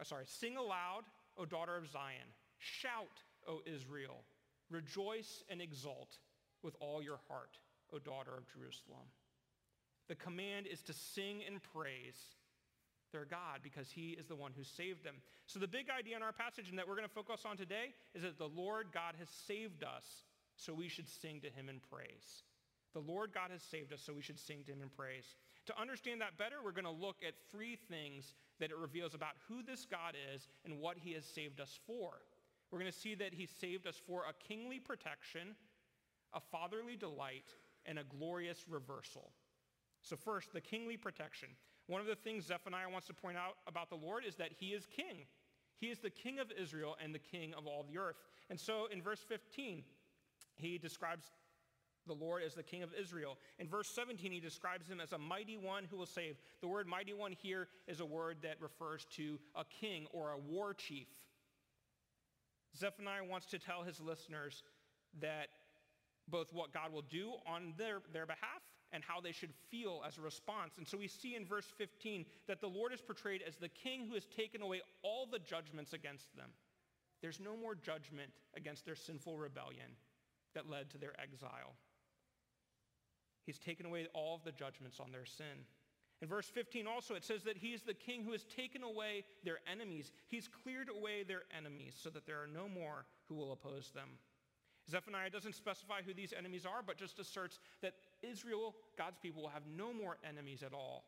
uh, 0.00 0.04
sorry, 0.04 0.24
sing 0.26 0.56
aloud, 0.56 1.02
O 1.36 1.44
daughter 1.44 1.76
of 1.76 1.90
Zion. 1.90 2.32
Shout, 2.58 3.22
O 3.46 3.60
Israel. 3.66 4.24
Rejoice 4.70 5.44
and 5.50 5.60
exult 5.60 6.18
with 6.62 6.74
all 6.80 7.02
your 7.02 7.18
heart, 7.28 7.58
O 7.92 7.98
daughter 7.98 8.32
of 8.36 8.46
Jerusalem. 8.52 9.06
The 10.08 10.14
command 10.14 10.66
is 10.66 10.82
to 10.82 10.92
sing 10.92 11.42
and 11.46 11.60
praise 11.62 12.16
their 13.12 13.24
God 13.24 13.60
because 13.62 13.90
he 13.90 14.10
is 14.10 14.26
the 14.26 14.36
one 14.36 14.52
who 14.56 14.64
saved 14.64 15.04
them. 15.04 15.16
So 15.46 15.58
the 15.58 15.68
big 15.68 15.86
idea 15.90 16.16
in 16.16 16.22
our 16.22 16.32
passage 16.32 16.68
and 16.68 16.78
that 16.78 16.86
we're 16.86 16.96
going 16.96 17.08
to 17.08 17.14
focus 17.14 17.42
on 17.44 17.56
today 17.56 17.94
is 18.14 18.22
that 18.22 18.38
the 18.38 18.48
Lord 18.48 18.88
God 18.92 19.14
has 19.18 19.28
saved 19.46 19.82
us, 19.82 20.04
so 20.56 20.72
we 20.72 20.88
should 20.88 21.08
sing 21.08 21.40
to 21.40 21.50
him 21.50 21.68
in 21.68 21.80
praise. 21.90 22.44
The 22.94 23.00
Lord 23.00 23.32
God 23.34 23.50
has 23.50 23.62
saved 23.62 23.92
us, 23.92 24.00
so 24.04 24.14
we 24.14 24.22
should 24.22 24.38
sing 24.38 24.64
to 24.64 24.72
him 24.72 24.80
in 24.82 24.88
praise. 24.88 25.36
To 25.66 25.78
understand 25.80 26.20
that 26.20 26.38
better, 26.38 26.56
we're 26.64 26.72
going 26.72 26.84
to 26.84 26.90
look 26.90 27.16
at 27.26 27.34
three 27.50 27.76
things 27.76 28.34
that 28.58 28.70
it 28.70 28.76
reveals 28.76 29.14
about 29.14 29.34
who 29.48 29.62
this 29.62 29.84
God 29.84 30.14
is 30.34 30.48
and 30.64 30.80
what 30.80 30.96
he 30.96 31.12
has 31.12 31.24
saved 31.24 31.60
us 31.60 31.78
for. 31.86 32.12
We're 32.70 32.78
going 32.78 32.90
to 32.90 32.98
see 32.98 33.14
that 33.16 33.34
he 33.34 33.46
saved 33.46 33.86
us 33.86 34.00
for 34.06 34.22
a 34.22 34.48
kingly 34.48 34.78
protection, 34.78 35.54
a 36.32 36.40
fatherly 36.40 36.96
delight, 36.96 37.54
and 37.84 37.98
a 37.98 38.04
glorious 38.04 38.64
reversal. 38.68 39.30
So 40.06 40.14
first, 40.14 40.52
the 40.52 40.60
kingly 40.60 40.96
protection. 40.96 41.48
One 41.88 42.00
of 42.00 42.06
the 42.06 42.14
things 42.14 42.46
Zephaniah 42.46 42.88
wants 42.88 43.08
to 43.08 43.14
point 43.14 43.36
out 43.36 43.56
about 43.66 43.90
the 43.90 43.96
Lord 43.96 44.24
is 44.24 44.36
that 44.36 44.50
he 44.56 44.66
is 44.66 44.86
king. 44.86 45.26
He 45.78 45.88
is 45.88 45.98
the 45.98 46.10
king 46.10 46.38
of 46.38 46.52
Israel 46.56 46.96
and 47.02 47.12
the 47.12 47.18
king 47.18 47.52
of 47.54 47.66
all 47.66 47.84
the 47.90 47.98
earth. 47.98 48.14
And 48.48 48.58
so 48.58 48.86
in 48.92 49.02
verse 49.02 49.18
15, 49.28 49.82
he 50.54 50.78
describes 50.78 51.32
the 52.06 52.14
Lord 52.14 52.44
as 52.44 52.54
the 52.54 52.62
king 52.62 52.84
of 52.84 52.90
Israel. 52.98 53.36
In 53.58 53.66
verse 53.66 53.88
17, 53.88 54.30
he 54.30 54.38
describes 54.38 54.88
him 54.88 55.00
as 55.00 55.12
a 55.12 55.18
mighty 55.18 55.56
one 55.56 55.82
who 55.90 55.96
will 55.96 56.06
save. 56.06 56.36
The 56.60 56.68
word 56.68 56.86
mighty 56.86 57.12
one 57.12 57.32
here 57.32 57.66
is 57.88 57.98
a 57.98 58.06
word 58.06 58.38
that 58.42 58.60
refers 58.60 59.06
to 59.16 59.40
a 59.56 59.64
king 59.64 60.06
or 60.12 60.30
a 60.30 60.38
war 60.38 60.72
chief. 60.72 61.08
Zephaniah 62.76 63.24
wants 63.24 63.46
to 63.46 63.58
tell 63.58 63.82
his 63.82 64.00
listeners 64.00 64.62
that 65.20 65.48
both 66.28 66.52
what 66.52 66.72
God 66.72 66.92
will 66.92 67.02
do 67.02 67.32
on 67.44 67.74
their, 67.76 68.02
their 68.12 68.26
behalf 68.26 68.62
and 68.96 69.04
how 69.04 69.20
they 69.20 69.30
should 69.30 69.52
feel 69.70 70.02
as 70.08 70.16
a 70.16 70.22
response. 70.22 70.78
And 70.78 70.88
so 70.88 70.96
we 70.96 71.06
see 71.06 71.36
in 71.36 71.44
verse 71.44 71.66
15 71.76 72.24
that 72.48 72.62
the 72.62 72.66
Lord 72.66 72.94
is 72.94 73.02
portrayed 73.02 73.42
as 73.46 73.56
the 73.56 73.68
king 73.68 74.06
who 74.08 74.14
has 74.14 74.24
taken 74.24 74.62
away 74.62 74.80
all 75.02 75.26
the 75.30 75.38
judgments 75.38 75.92
against 75.92 76.34
them. 76.34 76.48
There's 77.20 77.38
no 77.38 77.58
more 77.58 77.74
judgment 77.74 78.30
against 78.56 78.86
their 78.86 78.96
sinful 78.96 79.36
rebellion 79.36 80.00
that 80.54 80.70
led 80.70 80.88
to 80.90 80.98
their 80.98 81.12
exile. 81.20 81.74
He's 83.44 83.58
taken 83.58 83.84
away 83.84 84.08
all 84.14 84.34
of 84.34 84.44
the 84.44 84.52
judgments 84.52 84.98
on 84.98 85.12
their 85.12 85.26
sin. 85.26 85.66
In 86.22 86.28
verse 86.28 86.46
15 86.46 86.86
also, 86.86 87.14
it 87.14 87.24
says 87.24 87.42
that 87.42 87.58
he 87.58 87.74
is 87.74 87.82
the 87.82 87.92
king 87.92 88.24
who 88.24 88.32
has 88.32 88.44
taken 88.44 88.82
away 88.82 89.24
their 89.44 89.58
enemies. 89.70 90.10
He's 90.28 90.48
cleared 90.48 90.88
away 90.88 91.22
their 91.22 91.42
enemies 91.54 91.94
so 92.02 92.08
that 92.08 92.24
there 92.24 92.42
are 92.42 92.48
no 92.48 92.66
more 92.66 93.04
who 93.28 93.34
will 93.34 93.52
oppose 93.52 93.90
them. 93.94 94.08
Zephaniah 94.90 95.30
doesn't 95.30 95.54
specify 95.54 96.00
who 96.02 96.14
these 96.14 96.32
enemies 96.32 96.64
are, 96.64 96.82
but 96.86 96.96
just 96.96 97.18
asserts 97.18 97.58
that 97.82 97.94
Israel, 98.22 98.74
God's 98.96 99.18
people, 99.18 99.42
will 99.42 99.50
have 99.50 99.66
no 99.66 99.92
more 99.92 100.18
enemies 100.28 100.62
at 100.62 100.72
all. 100.72 101.04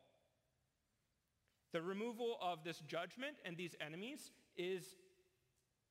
The 1.71 1.81
removal 1.81 2.37
of 2.41 2.63
this 2.63 2.79
judgment 2.87 3.37
and 3.45 3.55
these 3.55 3.75
enemies 3.85 4.31
is 4.57 4.83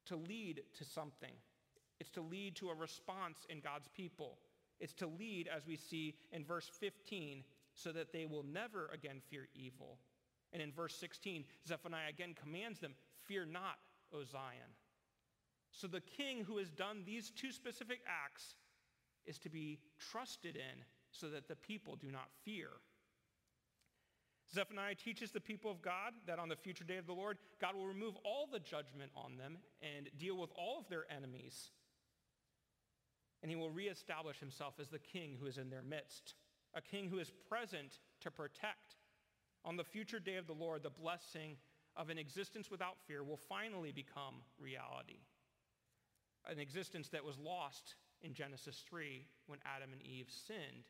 to 0.07 0.17
lead 0.17 0.63
to 0.77 0.85
something. 0.85 1.33
It's 2.01 2.11
to 2.11 2.23
lead 2.23 2.57
to 2.57 2.71
a 2.71 2.75
response 2.75 3.47
in 3.49 3.61
God's 3.61 3.89
people. 3.89 4.39
It's 4.81 4.95
to 4.95 5.07
lead, 5.07 5.49
as 5.49 5.67
we 5.67 5.77
see 5.77 6.15
in 6.33 6.45
verse 6.45 6.71
15, 6.81 7.43
so 7.75 7.93
that 7.93 8.13
they 8.13 8.27
will 8.27 8.45
never 8.45 8.91
again 8.93 9.21
fear 9.29 9.49
evil. 9.55 9.99
And 10.53 10.63
in 10.63 10.73
verse 10.73 10.95
16, 10.95 11.45
Zephaniah 11.67 12.09
again 12.09 12.35
commands 12.41 12.81
them, 12.81 12.95
Fear 13.27 13.47
not, 13.47 13.79
O 14.13 14.25
Zion. 14.25 14.73
So 15.71 15.87
the 15.87 16.01
king 16.01 16.45
who 16.45 16.57
has 16.59 16.71
done 16.71 17.03
these 17.05 17.31
two 17.31 17.53
specific 17.53 18.01
acts 18.07 18.55
is 19.27 19.39
to 19.41 19.51
be 19.51 19.79
trusted 19.99 20.57
in 20.57 20.85
so 21.19 21.29
that 21.29 21.49
the 21.49 21.57
people 21.57 21.97
do 21.97 22.11
not 22.11 22.29
fear. 22.45 22.69
Zephaniah 24.55 24.95
teaches 24.95 25.31
the 25.31 25.41
people 25.41 25.71
of 25.71 25.83
God 25.83 26.15
that 26.27 26.39
on 26.39 26.49
the 26.49 26.57
future 26.57 26.85
day 26.85 26.97
of 26.97 27.07
the 27.07 27.13
Lord, 27.13 27.37
God 27.61 27.75
will 27.75 27.87
remove 27.87 28.17
all 28.25 28.49
the 28.51 28.61
judgment 28.61 29.11
on 29.15 29.37
them 29.37 29.59
and 29.83 30.09
deal 30.19 30.39
with 30.39 30.51
all 30.57 30.79
of 30.79 30.89
their 30.89 31.05
enemies. 31.15 31.71
And 33.43 33.51
he 33.51 33.57
will 33.57 33.71
reestablish 33.71 34.41
himself 34.41 34.75
as 34.81 34.89
the 34.89 34.99
king 34.99 35.37
who 35.39 35.47
is 35.47 35.59
in 35.59 35.69
their 35.69 35.83
midst, 35.83 36.35
a 36.75 36.81
king 36.81 37.09
who 37.09 37.19
is 37.19 37.31
present 37.49 37.99
to 38.23 38.31
protect. 38.31 38.97
On 39.65 39.77
the 39.77 39.85
future 39.85 40.19
day 40.19 40.37
of 40.37 40.47
the 40.47 40.55
Lord, 40.55 40.83
the 40.83 40.91
blessing 40.91 41.57
of 41.95 42.09
an 42.09 42.19
existence 42.19 42.71
without 42.71 42.97
fear 43.07 43.23
will 43.23 43.37
finally 43.37 43.93
become 43.93 44.37
reality. 44.59 45.21
An 46.49 46.59
existence 46.59 47.11
that 47.11 47.25
was 47.25 47.39
lost 47.39 47.97
in 48.23 48.33
Genesis 48.33 48.83
3 48.89 49.27
when 49.47 49.59
Adam 49.65 49.93
and 49.93 50.03
Eve 50.03 50.29
sinned, 50.31 50.87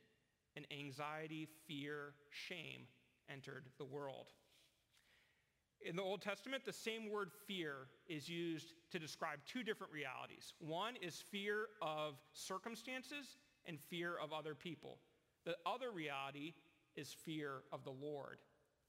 and 0.59 0.67
anxiety, 0.77 1.47
fear, 1.69 2.15
shame 2.31 2.83
entered 3.33 3.65
the 3.79 3.85
world. 3.85 4.27
In 5.81 5.95
the 5.95 6.03
Old 6.03 6.21
Testament, 6.21 6.65
the 6.65 6.73
same 6.73 7.09
word 7.11 7.31
fear 7.47 7.87
is 8.09 8.29
used 8.29 8.75
to 8.91 8.99
describe 8.99 9.39
two 9.47 9.63
different 9.63 9.93
realities. 9.93 10.53
One 10.59 10.95
is 11.01 11.23
fear 11.31 11.67
of 11.81 12.15
circumstances 12.33 13.39
and 13.67 13.79
fear 13.89 14.17
of 14.21 14.33
other 14.33 14.57
people. 14.57 14.99
The 15.47 15.55
other 15.65 15.93
reality 15.93 16.55
is 16.97 17.15
fear 17.25 17.63
of 17.73 17.85
the 17.85 17.93
Lord. 17.93 18.39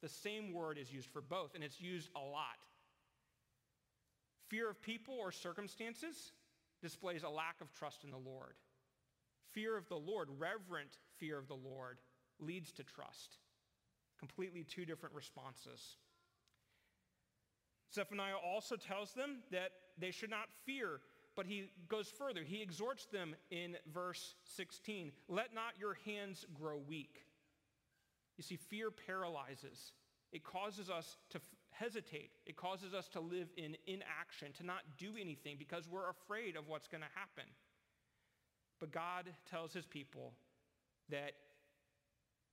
The 0.01 0.09
same 0.09 0.51
word 0.51 0.79
is 0.79 0.91
used 0.91 1.09
for 1.09 1.21
both, 1.21 1.53
and 1.53 1.63
it's 1.63 1.79
used 1.79 2.09
a 2.15 2.19
lot. 2.19 2.57
Fear 4.47 4.71
of 4.71 4.81
people 4.81 5.15
or 5.19 5.31
circumstances 5.31 6.31
displays 6.81 7.21
a 7.21 7.29
lack 7.29 7.61
of 7.61 7.71
trust 7.73 8.03
in 8.03 8.09
the 8.09 8.17
Lord. 8.17 8.55
Fear 9.53 9.77
of 9.77 9.87
the 9.89 9.95
Lord, 9.95 10.29
reverent 10.37 10.97
fear 11.17 11.37
of 11.37 11.47
the 11.47 11.55
Lord, 11.55 11.99
leads 12.39 12.71
to 12.73 12.83
trust. 12.83 13.37
Completely 14.17 14.63
two 14.63 14.85
different 14.85 15.15
responses. 15.15 15.97
Zephaniah 17.93 18.35
also 18.35 18.75
tells 18.75 19.13
them 19.13 19.39
that 19.51 19.71
they 19.97 20.11
should 20.11 20.29
not 20.29 20.47
fear, 20.65 21.01
but 21.35 21.45
he 21.45 21.71
goes 21.87 22.09
further. 22.09 22.41
He 22.43 22.61
exhorts 22.61 23.05
them 23.05 23.35
in 23.49 23.77
verse 23.93 24.35
16, 24.55 25.11
let 25.27 25.53
not 25.53 25.73
your 25.79 25.97
hands 26.05 26.45
grow 26.53 26.77
weak. 26.77 27.25
You 28.37 28.43
see, 28.43 28.55
fear 28.55 28.91
paralyzes. 28.91 29.91
It 30.31 30.43
causes 30.43 30.89
us 30.89 31.17
to 31.31 31.41
hesitate. 31.71 32.31
It 32.45 32.55
causes 32.55 32.93
us 32.93 33.07
to 33.09 33.19
live 33.19 33.49
in 33.57 33.75
inaction, 33.87 34.53
to 34.57 34.65
not 34.65 34.81
do 34.97 35.13
anything 35.19 35.55
because 35.57 35.87
we're 35.87 36.09
afraid 36.09 36.55
of 36.55 36.67
what's 36.67 36.87
going 36.87 37.01
to 37.01 37.19
happen. 37.19 37.45
But 38.79 38.91
God 38.91 39.25
tells 39.49 39.73
his 39.73 39.85
people 39.85 40.33
that 41.09 41.33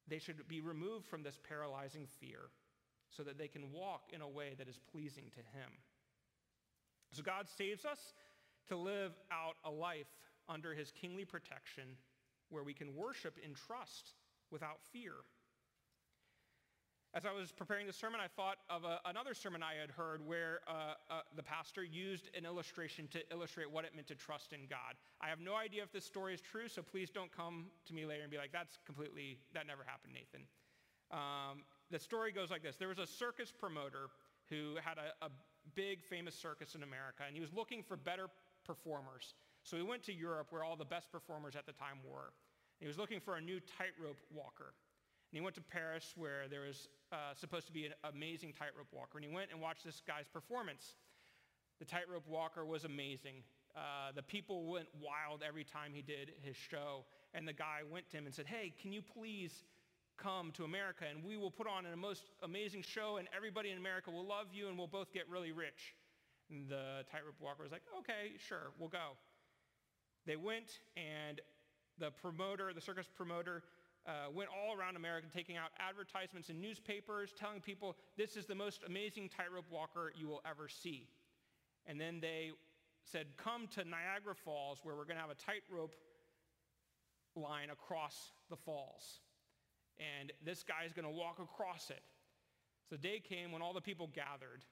they 0.09 0.19
should 0.19 0.47
be 0.49 0.61
removed 0.61 1.07
from 1.07 1.23
this 1.23 1.39
paralyzing 1.49 2.07
fear 2.21 2.51
so 3.11 3.23
that 3.23 3.39
they 3.39 3.49
can 3.49 3.73
walk 3.73 4.11
in 4.13 4.21
a 4.21 4.29
way 4.29 4.55
that 4.59 4.69
is 4.69 4.79
pleasing 4.91 5.31
to 5.31 5.39
him. 5.39 5.71
So 7.13 7.23
God 7.23 7.47
saves 7.49 7.85
us 7.85 8.15
to 8.69 8.77
live 8.77 9.13
out 9.31 9.57
a 9.65 9.71
life 9.71 10.07
under 10.49 10.75
his 10.75 10.91
kingly 10.91 11.25
protection 11.25 11.97
where 12.51 12.63
we 12.63 12.75
can 12.75 12.95
worship 12.95 13.37
in 13.45 13.55
trust 13.55 14.15
without 14.51 14.79
fear. 14.93 15.13
As 17.17 17.25
I 17.25 17.33
was 17.33 17.51
preparing 17.51 17.87
the 17.87 17.95
sermon, 17.95 18.21
I 18.23 18.29
thought 18.29 18.59
of 18.69 18.85
a, 18.85 19.01
another 19.07 19.33
sermon 19.33 19.63
I 19.63 19.81
had 19.81 19.91
heard 19.91 20.21
where 20.27 20.61
uh, 20.69 20.93
uh, 21.09 21.21
the 21.35 21.43
pastor 21.43 21.83
used 21.83 22.29
an 22.37 22.45
illustration 22.45 23.09
to 23.09 23.21
illustrate 23.33 23.71
what 23.71 23.87
it 23.87 23.95
meant 23.95 24.07
to 24.09 24.15
trust 24.15 24.53
in 24.53 24.69
God. 24.69 25.01
I 25.23 25.29
have 25.29 25.41
no 25.41 25.55
idea 25.55 25.83
if 25.83 25.91
this 25.91 26.05
story 26.05 26.35
is 26.35 26.43
true, 26.43 26.69
so 26.69 26.83
please 26.83 27.09
don't 27.09 27.35
come 27.35 27.69
to 27.87 27.95
me 27.95 28.05
later 28.05 28.21
and 28.21 28.31
be 28.31 28.37
like, 28.37 28.53
that's 28.53 28.77
completely, 28.85 29.39
that 29.55 29.67
never 29.67 29.83
happened, 29.83 30.13
Nathan. 30.13 30.45
Um, 31.11 31.65
the 31.91 31.99
story 31.99 32.33
goes 32.33 32.51
like 32.51 32.63
this. 32.63 32.77
There 32.77 32.89
was 32.89 32.99
a 32.99 33.07
circus 33.07 33.51
promoter 33.51 34.13
who 34.51 34.77
had 34.85 34.99
a, 34.99 35.25
a 35.25 35.31
big 35.75 36.05
famous 36.05 36.35
circus 36.35 36.75
in 36.75 36.83
America, 36.83 37.23
and 37.27 37.35
he 37.35 37.41
was 37.41 37.55
looking 37.55 37.83
for 37.83 37.97
better 37.97 38.29
performers. 38.67 39.33
So 39.63 39.79
he 39.79 39.83
went 39.83 40.03
to 40.03 40.13
Europe 40.13 40.49
where 40.51 40.65
all 40.65 40.77
the 40.77 40.85
best 40.85 41.11
performers 41.11 41.57
at 41.57 41.65
the 41.65 41.73
time 41.73 41.97
were. 42.05 42.29
And 42.77 42.85
he 42.85 42.89
was 42.89 42.99
looking 42.99 43.21
for 43.21 43.37
a 43.37 43.41
new 43.41 43.59
tightrope 43.79 44.21
walker. 44.31 44.75
And 45.31 45.39
he 45.39 45.41
went 45.41 45.55
to 45.57 45.61
Paris 45.63 46.15
where 46.17 46.49
there 46.49 46.63
was 46.63 46.89
uh, 47.13 47.35
supposed 47.35 47.67
to 47.67 47.73
be 47.73 47.87
an 47.87 47.93
amazing 48.05 48.53
tightrope 48.53 48.89
walker. 48.93 49.19
And 49.19 49.25
he 49.25 49.33
went 49.33 49.51
and 49.51 49.61
watched 49.61 49.85
this 49.85 50.03
guy's 50.07 50.29
performance. 50.29 50.95
The 51.79 51.85
tightrope 51.85 52.27
walker 52.29 52.65
was 52.65 52.85
amazing. 52.85 53.43
Uh, 53.77 54.13
the 54.15 54.23
people 54.23 54.67
went 54.67 54.87
wild 55.01 55.43
every 55.47 55.65
time 55.65 55.93
he 55.93 56.03
did 56.03 56.33
his 56.43 56.57
show. 56.57 57.05
And 57.35 57.47
the 57.47 57.53
guy 57.53 57.81
went 57.91 58.09
to 58.11 58.17
him 58.17 58.27
and 58.27 58.35
said, 58.35 58.47
hey, 58.47 58.73
can 58.81 58.93
you 58.93 59.03
please 59.03 59.65
come 60.17 60.51
to 60.53 60.65
America 60.65 61.05
and 61.09 61.23
we 61.23 61.37
will 61.37 61.51
put 61.51 61.67
on 61.67 61.85
a 61.87 61.97
most 61.97 62.31
amazing 62.43 62.83
show 62.83 63.19
and 63.19 63.29
everybody 63.37 63.71
in 63.71 63.79
America 63.79 64.11
will 64.11 64.27
love 64.27 64.47
you 64.53 64.69
and 64.69 64.79
we'll 64.79 64.87
both 64.87 65.13
get 65.13 65.29
really 65.29 65.53
rich. 65.53 65.95
And 66.51 66.69
the 66.69 67.05
tightrope 67.11 67.35
walker 67.41 67.63
was 67.63 67.73
like, 67.73 67.83
okay, 67.99 68.33
sure, 68.39 68.73
we'll 68.79 68.89
go. 68.89 69.17
They 70.27 70.37
went 70.37 70.81
and 70.97 71.41
the 71.99 72.11
promoter, 72.11 72.73
the 72.73 72.81
circus 72.81 73.07
promoter, 73.15 73.63
uh, 74.07 74.31
went 74.33 74.49
all 74.51 74.79
around 74.79 74.97
America 74.97 75.27
taking 75.33 75.57
out 75.57 75.71
advertisements 75.79 76.49
in 76.49 76.61
newspapers, 76.61 77.33
telling 77.39 77.61
people 77.61 77.97
this 78.17 78.37
is 78.37 78.47
the 78.47 78.55
most 78.55 78.83
amazing 78.87 79.29
tightrope 79.29 79.67
walker 79.71 80.13
you 80.17 80.29
will 80.29 80.43
ever 80.49 80.69
see. 80.69 81.09
And 81.87 82.01
then 82.01 82.21
they 82.21 82.53
said, 83.05 83.27
come 83.37 83.69
to 83.75 83.85
Niagara 83.85 84.35
Falls 84.35 84.81
where 84.83 84.95
we're 84.95 85.05
going 85.05 85.17
to 85.17 85.23
have 85.23 85.31
a 85.31 85.35
tightrope 85.35 85.95
line 87.35 87.71
across 87.71 88.33
the 88.51 88.57
falls. 88.57 89.21
And 89.99 90.33
this 90.45 90.63
guy 90.63 90.85
is 90.85 90.93
going 90.93 91.07
to 91.07 91.11
walk 91.11 91.39
across 91.39 91.91
it. 91.91 92.03
So 92.89 92.97
the 92.97 93.03
day 93.03 93.21
came 93.21 93.53
when 93.53 93.63
all 93.63 93.73
the 93.73 93.81
people 93.81 94.11
gathered 94.15 94.65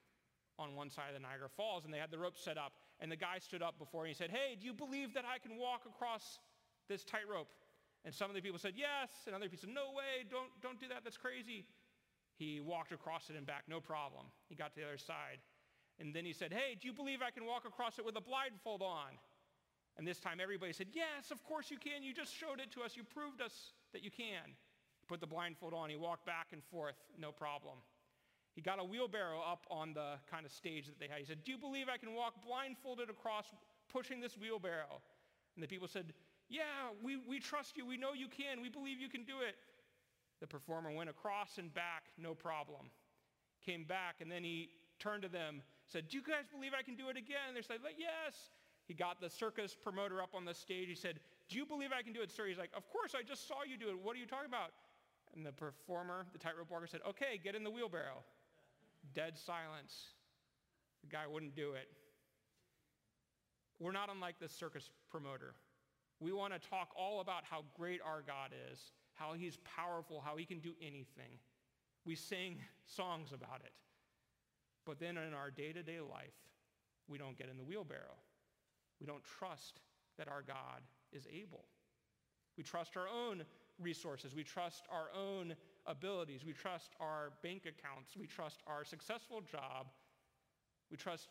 on 0.58 0.74
one 0.74 0.90
side 0.90 1.08
of 1.08 1.14
the 1.14 1.20
Niagara 1.20 1.48
Falls 1.48 1.84
and 1.84 1.92
they 1.92 1.98
had 1.98 2.10
the 2.10 2.18
rope 2.18 2.38
set 2.38 2.58
up. 2.58 2.72
And 3.00 3.10
the 3.10 3.16
guy 3.16 3.38
stood 3.38 3.62
up 3.62 3.78
before 3.78 4.04
and 4.04 4.08
he 4.08 4.14
said, 4.14 4.30
hey, 4.30 4.56
do 4.58 4.66
you 4.66 4.72
believe 4.72 5.14
that 5.14 5.24
I 5.24 5.38
can 5.38 5.58
walk 5.58 5.82
across 5.86 6.38
this 6.88 7.02
tightrope? 7.04 7.48
And 8.04 8.14
some 8.14 8.30
of 8.30 8.36
the 8.36 8.42
people 8.42 8.58
said, 8.58 8.74
yes. 8.76 9.10
And 9.26 9.34
other 9.34 9.44
people 9.44 9.58
said, 9.60 9.74
no 9.74 9.96
way, 9.96 10.28
don't, 10.28 10.52
don't 10.60 10.78
do 10.78 10.88
that, 10.88 11.04
that's 11.04 11.16
crazy. 11.16 11.64
He 12.36 12.60
walked 12.60 12.92
across 12.92 13.30
it 13.30 13.36
and 13.36 13.46
back, 13.46 13.64
no 13.68 13.80
problem. 13.80 14.26
He 14.48 14.54
got 14.54 14.74
to 14.74 14.80
the 14.80 14.86
other 14.86 14.98
side. 14.98 15.40
And 15.98 16.12
then 16.12 16.24
he 16.24 16.32
said, 16.32 16.52
hey, 16.52 16.76
do 16.80 16.88
you 16.88 16.92
believe 16.92 17.20
I 17.22 17.30
can 17.30 17.46
walk 17.46 17.64
across 17.66 17.98
it 17.98 18.04
with 18.04 18.16
a 18.16 18.20
blindfold 18.20 18.82
on? 18.82 19.16
And 19.96 20.06
this 20.06 20.18
time 20.18 20.40
everybody 20.42 20.72
said, 20.72 20.88
yes, 20.92 21.30
of 21.30 21.42
course 21.44 21.70
you 21.70 21.78
can. 21.78 22.02
You 22.02 22.12
just 22.12 22.34
showed 22.34 22.58
it 22.58 22.72
to 22.72 22.82
us. 22.82 22.96
You 22.96 23.04
proved 23.04 23.40
us 23.40 23.72
that 23.92 24.02
you 24.02 24.10
can. 24.10 24.58
Put 25.06 25.20
the 25.20 25.26
blindfold 25.26 25.72
on. 25.72 25.88
He 25.88 25.96
walked 25.96 26.26
back 26.26 26.48
and 26.52 26.64
forth, 26.64 26.96
no 27.18 27.30
problem. 27.30 27.78
He 28.54 28.60
got 28.60 28.80
a 28.80 28.84
wheelbarrow 28.84 29.40
up 29.40 29.66
on 29.70 29.94
the 29.94 30.14
kind 30.30 30.44
of 30.46 30.52
stage 30.52 30.86
that 30.86 30.98
they 30.98 31.06
had. 31.06 31.18
He 31.18 31.24
said, 31.24 31.44
do 31.44 31.52
you 31.52 31.58
believe 31.58 31.86
I 31.88 31.96
can 31.96 32.14
walk 32.14 32.34
blindfolded 32.44 33.10
across 33.10 33.46
pushing 33.92 34.20
this 34.20 34.36
wheelbarrow? 34.36 35.00
And 35.54 35.62
the 35.62 35.68
people 35.68 35.86
said, 35.86 36.12
yeah, 36.54 36.94
we, 37.02 37.18
we 37.28 37.40
trust 37.40 37.76
you. 37.76 37.84
We 37.84 37.96
know 37.96 38.14
you 38.14 38.28
can. 38.28 38.62
We 38.62 38.68
believe 38.68 39.00
you 39.00 39.08
can 39.08 39.24
do 39.24 39.42
it. 39.46 39.56
The 40.40 40.46
performer 40.46 40.92
went 40.92 41.10
across 41.10 41.58
and 41.58 41.72
back, 41.74 42.04
no 42.16 42.34
problem. 42.34 42.90
Came 43.64 43.84
back, 43.84 44.16
and 44.20 44.30
then 44.30 44.44
he 44.44 44.70
turned 44.98 45.22
to 45.22 45.28
them, 45.28 45.62
said, 45.86 46.08
do 46.08 46.16
you 46.16 46.22
guys 46.22 46.46
believe 46.52 46.72
I 46.78 46.82
can 46.82 46.94
do 46.94 47.08
it 47.08 47.16
again? 47.16 47.48
And 47.48 47.56
they 47.56 47.62
said, 47.62 47.78
yes. 47.98 48.34
He 48.86 48.94
got 48.94 49.20
the 49.20 49.30
circus 49.30 49.74
promoter 49.74 50.22
up 50.22 50.34
on 50.34 50.44
the 50.44 50.54
stage. 50.54 50.88
He 50.88 50.94
said, 50.94 51.18
do 51.48 51.56
you 51.56 51.64
believe 51.64 51.90
I 51.96 52.02
can 52.02 52.12
do 52.12 52.20
it, 52.20 52.30
sir? 52.30 52.46
He's 52.46 52.58
like, 52.58 52.70
of 52.76 52.88
course, 52.88 53.14
I 53.18 53.22
just 53.22 53.48
saw 53.48 53.64
you 53.68 53.78
do 53.78 53.88
it. 53.88 53.98
What 54.02 54.14
are 54.14 54.18
you 54.20 54.26
talking 54.26 54.48
about? 54.48 54.70
And 55.34 55.44
the 55.44 55.52
performer, 55.52 56.26
the 56.32 56.38
tightrope 56.38 56.70
walker, 56.70 56.86
said, 56.86 57.00
okay, 57.08 57.40
get 57.42 57.54
in 57.54 57.64
the 57.64 57.70
wheelbarrow. 57.70 58.22
Dead 59.14 59.38
silence. 59.38 60.12
The 61.02 61.08
guy 61.08 61.26
wouldn't 61.26 61.56
do 61.56 61.72
it. 61.72 61.88
We're 63.80 63.92
not 63.92 64.10
unlike 64.12 64.38
the 64.38 64.48
circus 64.48 64.90
promoter. 65.10 65.54
We 66.20 66.32
want 66.32 66.52
to 66.52 66.68
talk 66.68 66.88
all 66.96 67.20
about 67.20 67.44
how 67.44 67.64
great 67.76 68.00
our 68.04 68.22
God 68.22 68.50
is, 68.72 68.92
how 69.14 69.34
he's 69.34 69.58
powerful, 69.76 70.22
how 70.24 70.36
he 70.36 70.44
can 70.44 70.60
do 70.60 70.74
anything. 70.80 71.38
We 72.04 72.14
sing 72.14 72.58
songs 72.86 73.32
about 73.32 73.60
it. 73.64 73.72
But 74.86 74.98
then 74.98 75.16
in 75.16 75.32
our 75.34 75.50
day-to-day 75.50 76.00
life, 76.00 76.34
we 77.08 77.18
don't 77.18 77.36
get 77.36 77.48
in 77.48 77.56
the 77.56 77.64
wheelbarrow. 77.64 78.18
We 79.00 79.06
don't 79.06 79.24
trust 79.24 79.80
that 80.18 80.28
our 80.28 80.42
God 80.42 80.82
is 81.12 81.26
able. 81.32 81.64
We 82.56 82.62
trust 82.62 82.96
our 82.96 83.08
own 83.08 83.44
resources. 83.80 84.34
We 84.34 84.44
trust 84.44 84.84
our 84.90 85.08
own 85.18 85.56
abilities. 85.86 86.44
We 86.44 86.52
trust 86.52 86.92
our 87.00 87.32
bank 87.42 87.62
accounts. 87.62 88.16
We 88.16 88.26
trust 88.26 88.62
our 88.66 88.84
successful 88.84 89.40
job. 89.40 89.88
We 90.90 90.96
trust 90.96 91.28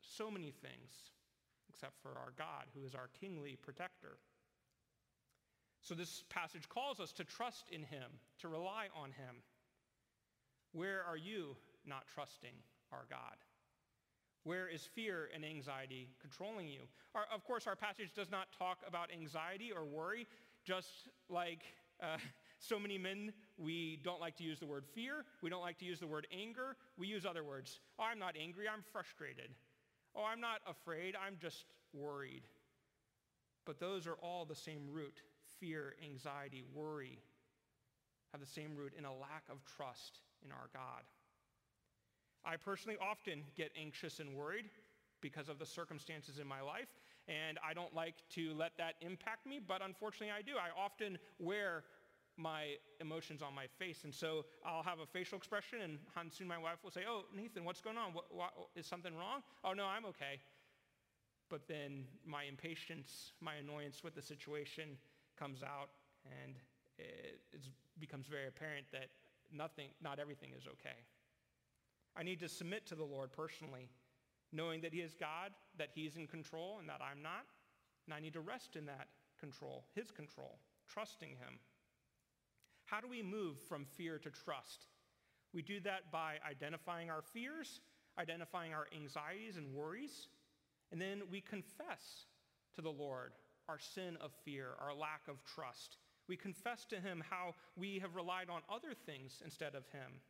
so 0.00 0.30
many 0.30 0.50
things 0.50 1.12
except 1.74 2.00
for 2.02 2.10
our 2.10 2.32
God, 2.38 2.66
who 2.74 2.84
is 2.86 2.94
our 2.94 3.08
kingly 3.20 3.58
protector. 3.60 4.18
So 5.82 5.94
this 5.94 6.24
passage 6.30 6.68
calls 6.68 7.00
us 7.00 7.12
to 7.12 7.24
trust 7.24 7.64
in 7.70 7.82
him, 7.82 8.10
to 8.40 8.48
rely 8.48 8.86
on 8.96 9.10
him. 9.10 9.42
Where 10.72 11.02
are 11.02 11.16
you 11.16 11.56
not 11.84 12.04
trusting 12.14 12.54
our 12.92 13.04
God? 13.10 13.36
Where 14.44 14.68
is 14.68 14.88
fear 14.94 15.28
and 15.34 15.44
anxiety 15.44 16.10
controlling 16.20 16.68
you? 16.68 16.82
Our, 17.14 17.24
of 17.34 17.44
course, 17.44 17.66
our 17.66 17.76
passage 17.76 18.12
does 18.14 18.30
not 18.30 18.48
talk 18.56 18.78
about 18.86 19.10
anxiety 19.12 19.72
or 19.72 19.84
worry, 19.84 20.26
just 20.64 21.08
like 21.28 21.62
uh, 22.00 22.18
so 22.58 22.78
many 22.78 22.98
men, 22.98 23.32
we 23.58 24.00
don't 24.04 24.20
like 24.20 24.36
to 24.36 24.44
use 24.44 24.60
the 24.60 24.66
word 24.66 24.84
fear. 24.94 25.24
We 25.42 25.50
don't 25.50 25.62
like 25.62 25.78
to 25.78 25.84
use 25.84 26.00
the 26.00 26.06
word 26.06 26.26
anger. 26.32 26.76
We 26.96 27.08
use 27.08 27.26
other 27.26 27.44
words. 27.44 27.80
Oh, 27.98 28.04
I'm 28.04 28.18
not 28.18 28.34
angry. 28.40 28.66
I'm 28.68 28.84
frustrated. 28.92 29.50
Oh, 30.16 30.24
I'm 30.24 30.40
not 30.40 30.60
afraid. 30.66 31.16
I'm 31.16 31.36
just 31.40 31.64
worried. 31.92 32.42
But 33.64 33.80
those 33.80 34.06
are 34.06 34.14
all 34.22 34.44
the 34.44 34.54
same 34.54 34.88
root. 34.90 35.20
Fear, 35.58 35.94
anxiety, 36.04 36.62
worry 36.74 37.18
have 38.34 38.40
the 38.40 38.52
same 38.52 38.74
root 38.74 38.92
in 38.98 39.04
a 39.04 39.14
lack 39.14 39.44
of 39.48 39.64
trust 39.64 40.18
in 40.44 40.50
our 40.50 40.68
God. 40.74 41.04
I 42.44 42.56
personally 42.56 42.98
often 43.00 43.44
get 43.56 43.70
anxious 43.80 44.18
and 44.18 44.34
worried 44.34 44.64
because 45.20 45.48
of 45.48 45.60
the 45.60 45.64
circumstances 45.64 46.40
in 46.40 46.46
my 46.48 46.60
life, 46.60 46.88
and 47.28 47.60
I 47.64 47.74
don't 47.74 47.94
like 47.94 48.16
to 48.30 48.52
let 48.54 48.72
that 48.76 48.96
impact 49.00 49.46
me, 49.46 49.60
but 49.64 49.82
unfortunately 49.84 50.34
I 50.36 50.42
do. 50.42 50.54
I 50.58 50.76
often 50.76 51.16
wear 51.38 51.84
my 52.36 52.74
emotions 53.00 53.42
on 53.42 53.54
my 53.54 53.66
face, 53.78 54.04
and 54.04 54.12
so 54.12 54.44
I'll 54.64 54.82
have 54.82 54.98
a 54.98 55.06
facial 55.06 55.38
expression, 55.38 55.78
and 55.82 55.98
soon 56.32 56.48
my 56.48 56.58
wife 56.58 56.78
will 56.82 56.90
say, 56.90 57.02
oh, 57.08 57.22
Nathan, 57.34 57.64
what's 57.64 57.80
going 57.80 57.96
on? 57.96 58.12
What, 58.12 58.26
what, 58.30 58.52
is 58.74 58.86
something 58.86 59.14
wrong? 59.14 59.42
Oh, 59.62 59.72
no, 59.72 59.84
I'm 59.84 60.04
okay. 60.06 60.40
But 61.48 61.68
then 61.68 62.04
my 62.26 62.44
impatience, 62.44 63.32
my 63.40 63.54
annoyance 63.54 64.02
with 64.02 64.14
the 64.14 64.22
situation 64.22 64.96
comes 65.38 65.62
out, 65.62 65.90
and 66.24 66.54
it 66.98 67.40
becomes 67.98 68.26
very 68.26 68.48
apparent 68.48 68.86
that 68.92 69.08
nothing, 69.52 69.88
not 70.02 70.18
everything 70.18 70.50
is 70.56 70.66
okay. 70.66 70.98
I 72.16 72.22
need 72.22 72.40
to 72.40 72.48
submit 72.48 72.86
to 72.86 72.94
the 72.94 73.04
Lord 73.04 73.32
personally, 73.32 73.88
knowing 74.52 74.80
that 74.82 74.92
he 74.92 75.00
is 75.00 75.14
God, 75.14 75.50
that 75.78 75.88
he's 75.94 76.16
in 76.16 76.26
control 76.26 76.78
and 76.78 76.88
that 76.88 77.00
I'm 77.02 77.22
not. 77.22 77.44
And 78.06 78.14
I 78.14 78.20
need 78.20 78.34
to 78.34 78.40
rest 78.40 78.76
in 78.76 78.86
that 78.86 79.08
control, 79.40 79.84
his 79.94 80.10
control, 80.10 80.58
trusting 80.86 81.30
him. 81.30 81.58
How 82.94 83.00
do 83.00 83.08
we 83.08 83.24
move 83.24 83.56
from 83.68 83.86
fear 83.96 84.20
to 84.20 84.30
trust? 84.30 84.86
We 85.52 85.62
do 85.62 85.80
that 85.80 86.12
by 86.12 86.36
identifying 86.48 87.10
our 87.10 87.22
fears, 87.22 87.80
identifying 88.20 88.72
our 88.72 88.86
anxieties 88.94 89.56
and 89.56 89.74
worries, 89.74 90.28
and 90.92 91.00
then 91.00 91.22
we 91.28 91.40
confess 91.40 92.26
to 92.76 92.82
the 92.82 92.92
Lord 92.92 93.32
our 93.68 93.80
sin 93.80 94.16
of 94.20 94.30
fear, 94.44 94.68
our 94.80 94.94
lack 94.94 95.22
of 95.28 95.42
trust. 95.42 95.96
We 96.28 96.36
confess 96.36 96.84
to 96.90 97.00
him 97.00 97.24
how 97.28 97.54
we 97.76 97.98
have 97.98 98.14
relied 98.14 98.48
on 98.48 98.60
other 98.72 98.94
things 99.06 99.42
instead 99.44 99.74
of 99.74 99.88
him. 99.88 100.20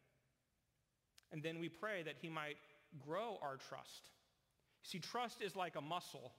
And 1.33 1.43
then 1.43 1.61
we 1.61 1.69
pray 1.69 2.03
that 2.03 2.17
he 2.23 2.31
might 2.31 2.57
grow 2.99 3.37
our 3.43 3.59
trust. 3.59 4.09
See, 4.85 5.01
trust 5.01 5.43
is 5.43 5.55
like 5.55 5.77
a 5.77 5.83
muscle. 5.83 6.33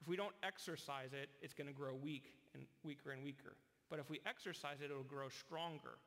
If 0.00 0.08
we 0.08 0.16
don't 0.16 0.34
exercise 0.42 1.12
it, 1.12 1.28
it's 1.40 1.54
going 1.54 1.68
to 1.68 1.72
grow 1.72 1.94
weak 1.94 2.32
and 2.54 2.64
weaker 2.82 3.12
and 3.12 3.22
weaker. 3.22 3.54
But 3.90 3.98
if 3.98 4.08
we 4.08 4.20
exercise 4.26 4.80
it, 4.80 4.90
it'll 4.90 5.02
grow 5.02 5.28
stronger. 5.28 5.98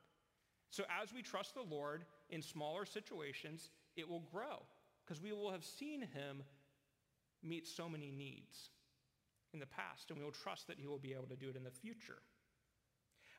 So 0.70 0.84
as 1.02 1.14
we 1.14 1.22
trust 1.22 1.54
the 1.54 1.62
Lord 1.62 2.06
in 2.30 2.42
smaller 2.42 2.86
situations, 2.86 3.70
it 3.96 4.10
will 4.10 4.24
grow 4.32 4.64
because 5.06 5.22
we 5.22 5.34
will 5.34 5.52
have 5.52 5.64
seen 5.64 6.02
him 6.02 6.44
meet 7.44 7.68
so 7.68 7.90
many 7.90 8.10
needs 8.10 8.70
in 9.54 9.60
the 9.60 9.68
past, 9.68 10.10
and 10.10 10.18
we 10.18 10.26
will 10.26 10.32
trust 10.32 10.68
that 10.68 10.80
he 10.80 10.88
will 10.88 10.98
be 10.98 11.14
able 11.14 11.28
to 11.28 11.36
do 11.36 11.50
it 11.50 11.56
in 11.56 11.64
the 11.64 11.70
future. 11.70 12.22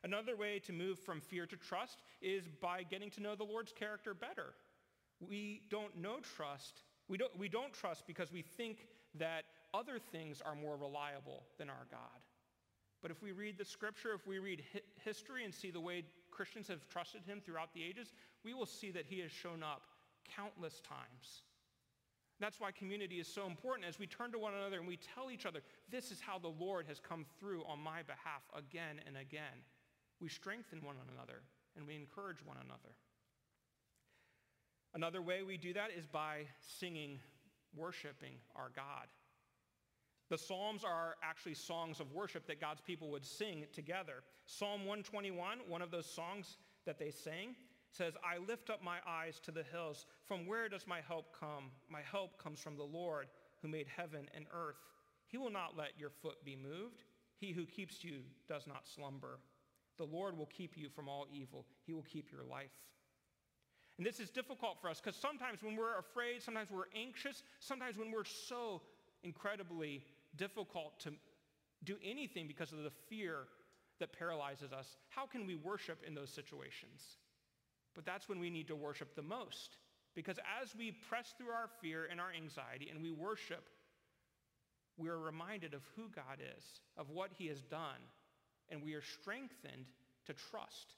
Another 0.04 0.36
way 0.36 0.60
to 0.60 0.72
move 0.72 0.98
from 0.98 1.20
fear 1.20 1.46
to 1.46 1.56
trust 1.56 2.02
is 2.20 2.46
by 2.46 2.82
getting 2.82 3.10
to 3.12 3.22
know 3.22 3.34
the 3.34 3.42
Lord's 3.42 3.72
character 3.72 4.12
better. 4.12 4.54
We 5.18 5.62
don't 5.70 5.96
know 5.96 6.18
trust. 6.36 6.82
We 7.08 7.16
don't, 7.16 7.36
we 7.38 7.48
don't 7.48 7.72
trust 7.72 8.06
because 8.06 8.30
we 8.30 8.42
think 8.42 8.86
that 9.14 9.44
other 9.72 9.98
things 9.98 10.42
are 10.44 10.54
more 10.54 10.76
reliable 10.76 11.44
than 11.58 11.70
our 11.70 11.86
God. 11.90 12.20
But 13.04 13.10
if 13.10 13.20
we 13.20 13.32
read 13.32 13.58
the 13.58 13.66
scripture, 13.66 14.14
if 14.14 14.26
we 14.26 14.38
read 14.38 14.64
hi- 14.72 14.80
history 15.04 15.44
and 15.44 15.52
see 15.52 15.70
the 15.70 15.78
way 15.78 16.04
Christians 16.30 16.68
have 16.68 16.88
trusted 16.88 17.20
him 17.26 17.42
throughout 17.44 17.74
the 17.74 17.84
ages, 17.84 18.14
we 18.42 18.54
will 18.54 18.64
see 18.64 18.90
that 18.92 19.04
he 19.04 19.20
has 19.20 19.30
shown 19.30 19.62
up 19.62 19.82
countless 20.34 20.80
times. 20.80 21.42
That's 22.40 22.58
why 22.58 22.70
community 22.72 23.20
is 23.20 23.28
so 23.28 23.44
important 23.44 23.86
as 23.86 23.98
we 23.98 24.06
turn 24.06 24.32
to 24.32 24.38
one 24.38 24.54
another 24.54 24.78
and 24.78 24.88
we 24.88 24.96
tell 24.96 25.30
each 25.30 25.44
other, 25.44 25.60
this 25.90 26.10
is 26.10 26.18
how 26.18 26.38
the 26.38 26.48
Lord 26.48 26.86
has 26.88 26.98
come 26.98 27.26
through 27.38 27.62
on 27.64 27.78
my 27.78 28.02
behalf 28.04 28.40
again 28.56 28.98
and 29.06 29.18
again. 29.18 29.60
We 30.18 30.30
strengthen 30.30 30.80
one 30.80 30.96
another 31.14 31.42
and 31.76 31.86
we 31.86 31.96
encourage 31.96 32.42
one 32.42 32.56
another. 32.56 32.94
Another 34.94 35.20
way 35.20 35.42
we 35.42 35.58
do 35.58 35.74
that 35.74 35.90
is 35.94 36.06
by 36.06 36.46
singing, 36.78 37.18
worshiping 37.76 38.36
our 38.56 38.70
God. 38.74 39.08
The 40.34 40.38
Psalms 40.38 40.82
are 40.82 41.14
actually 41.22 41.54
songs 41.54 42.00
of 42.00 42.10
worship 42.10 42.44
that 42.48 42.60
God's 42.60 42.80
people 42.80 43.08
would 43.12 43.24
sing 43.24 43.66
together. 43.72 44.24
Psalm 44.46 44.80
121, 44.80 45.58
one 45.68 45.80
of 45.80 45.92
those 45.92 46.10
songs 46.10 46.56
that 46.86 46.98
they 46.98 47.12
sang, 47.12 47.54
says, 47.92 48.14
I 48.24 48.38
lift 48.38 48.68
up 48.68 48.82
my 48.82 48.96
eyes 49.06 49.38
to 49.44 49.52
the 49.52 49.62
hills. 49.62 50.06
From 50.26 50.48
where 50.48 50.68
does 50.68 50.88
my 50.88 51.02
help 51.06 51.38
come? 51.38 51.70
My 51.88 52.00
help 52.00 52.36
comes 52.42 52.58
from 52.58 52.76
the 52.76 52.82
Lord 52.82 53.28
who 53.62 53.68
made 53.68 53.86
heaven 53.86 54.28
and 54.34 54.46
earth. 54.52 54.80
He 55.28 55.38
will 55.38 55.52
not 55.52 55.76
let 55.76 55.90
your 56.00 56.10
foot 56.10 56.44
be 56.44 56.56
moved. 56.56 57.04
He 57.36 57.52
who 57.52 57.64
keeps 57.64 58.02
you 58.02 58.22
does 58.48 58.66
not 58.66 58.88
slumber. 58.88 59.38
The 59.98 60.04
Lord 60.06 60.36
will 60.36 60.46
keep 60.46 60.76
you 60.76 60.88
from 60.88 61.08
all 61.08 61.28
evil. 61.32 61.64
He 61.86 61.92
will 61.92 62.02
keep 62.02 62.32
your 62.32 62.42
life. 62.42 62.74
And 63.98 64.04
this 64.04 64.18
is 64.18 64.30
difficult 64.30 64.78
for 64.80 64.90
us 64.90 65.00
because 65.00 65.14
sometimes 65.14 65.62
when 65.62 65.76
we're 65.76 65.96
afraid, 66.00 66.42
sometimes 66.42 66.72
we're 66.72 66.90
anxious, 66.92 67.44
sometimes 67.60 67.96
when 67.96 68.10
we're 68.10 68.24
so 68.24 68.82
incredibly 69.22 70.02
difficult 70.36 70.98
to 71.00 71.12
do 71.84 71.96
anything 72.04 72.46
because 72.46 72.72
of 72.72 72.78
the 72.78 72.92
fear 73.08 73.46
that 74.00 74.12
paralyzes 74.12 74.72
us, 74.72 74.96
how 75.08 75.26
can 75.26 75.46
we 75.46 75.54
worship 75.54 76.02
in 76.06 76.14
those 76.14 76.30
situations? 76.30 77.18
But 77.94 78.04
that's 78.04 78.28
when 78.28 78.40
we 78.40 78.50
need 78.50 78.68
to 78.68 78.76
worship 78.76 79.14
the 79.14 79.22
most. 79.22 79.76
Because 80.14 80.38
as 80.62 80.74
we 80.76 80.92
press 81.08 81.34
through 81.36 81.50
our 81.50 81.68
fear 81.80 82.08
and 82.10 82.20
our 82.20 82.32
anxiety 82.32 82.90
and 82.92 83.02
we 83.02 83.10
worship, 83.10 83.68
we 84.96 85.08
are 85.08 85.18
reminded 85.18 85.74
of 85.74 85.82
who 85.96 86.08
God 86.14 86.38
is, 86.56 86.64
of 86.96 87.10
what 87.10 87.30
he 87.36 87.48
has 87.48 87.62
done, 87.62 88.00
and 88.70 88.82
we 88.82 88.94
are 88.94 89.02
strengthened 89.02 89.86
to 90.26 90.32
trust. 90.32 90.94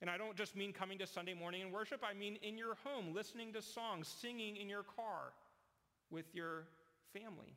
And 0.00 0.10
I 0.10 0.16
don't 0.16 0.36
just 0.36 0.54
mean 0.56 0.72
coming 0.72 0.98
to 0.98 1.06
Sunday 1.06 1.34
morning 1.34 1.62
and 1.62 1.72
worship. 1.72 2.02
I 2.08 2.14
mean 2.14 2.36
in 2.42 2.58
your 2.58 2.76
home, 2.84 3.14
listening 3.14 3.52
to 3.54 3.62
songs, 3.62 4.06
singing 4.20 4.56
in 4.56 4.68
your 4.68 4.82
car 4.82 5.32
with 6.10 6.26
your 6.34 6.64
family. 7.12 7.56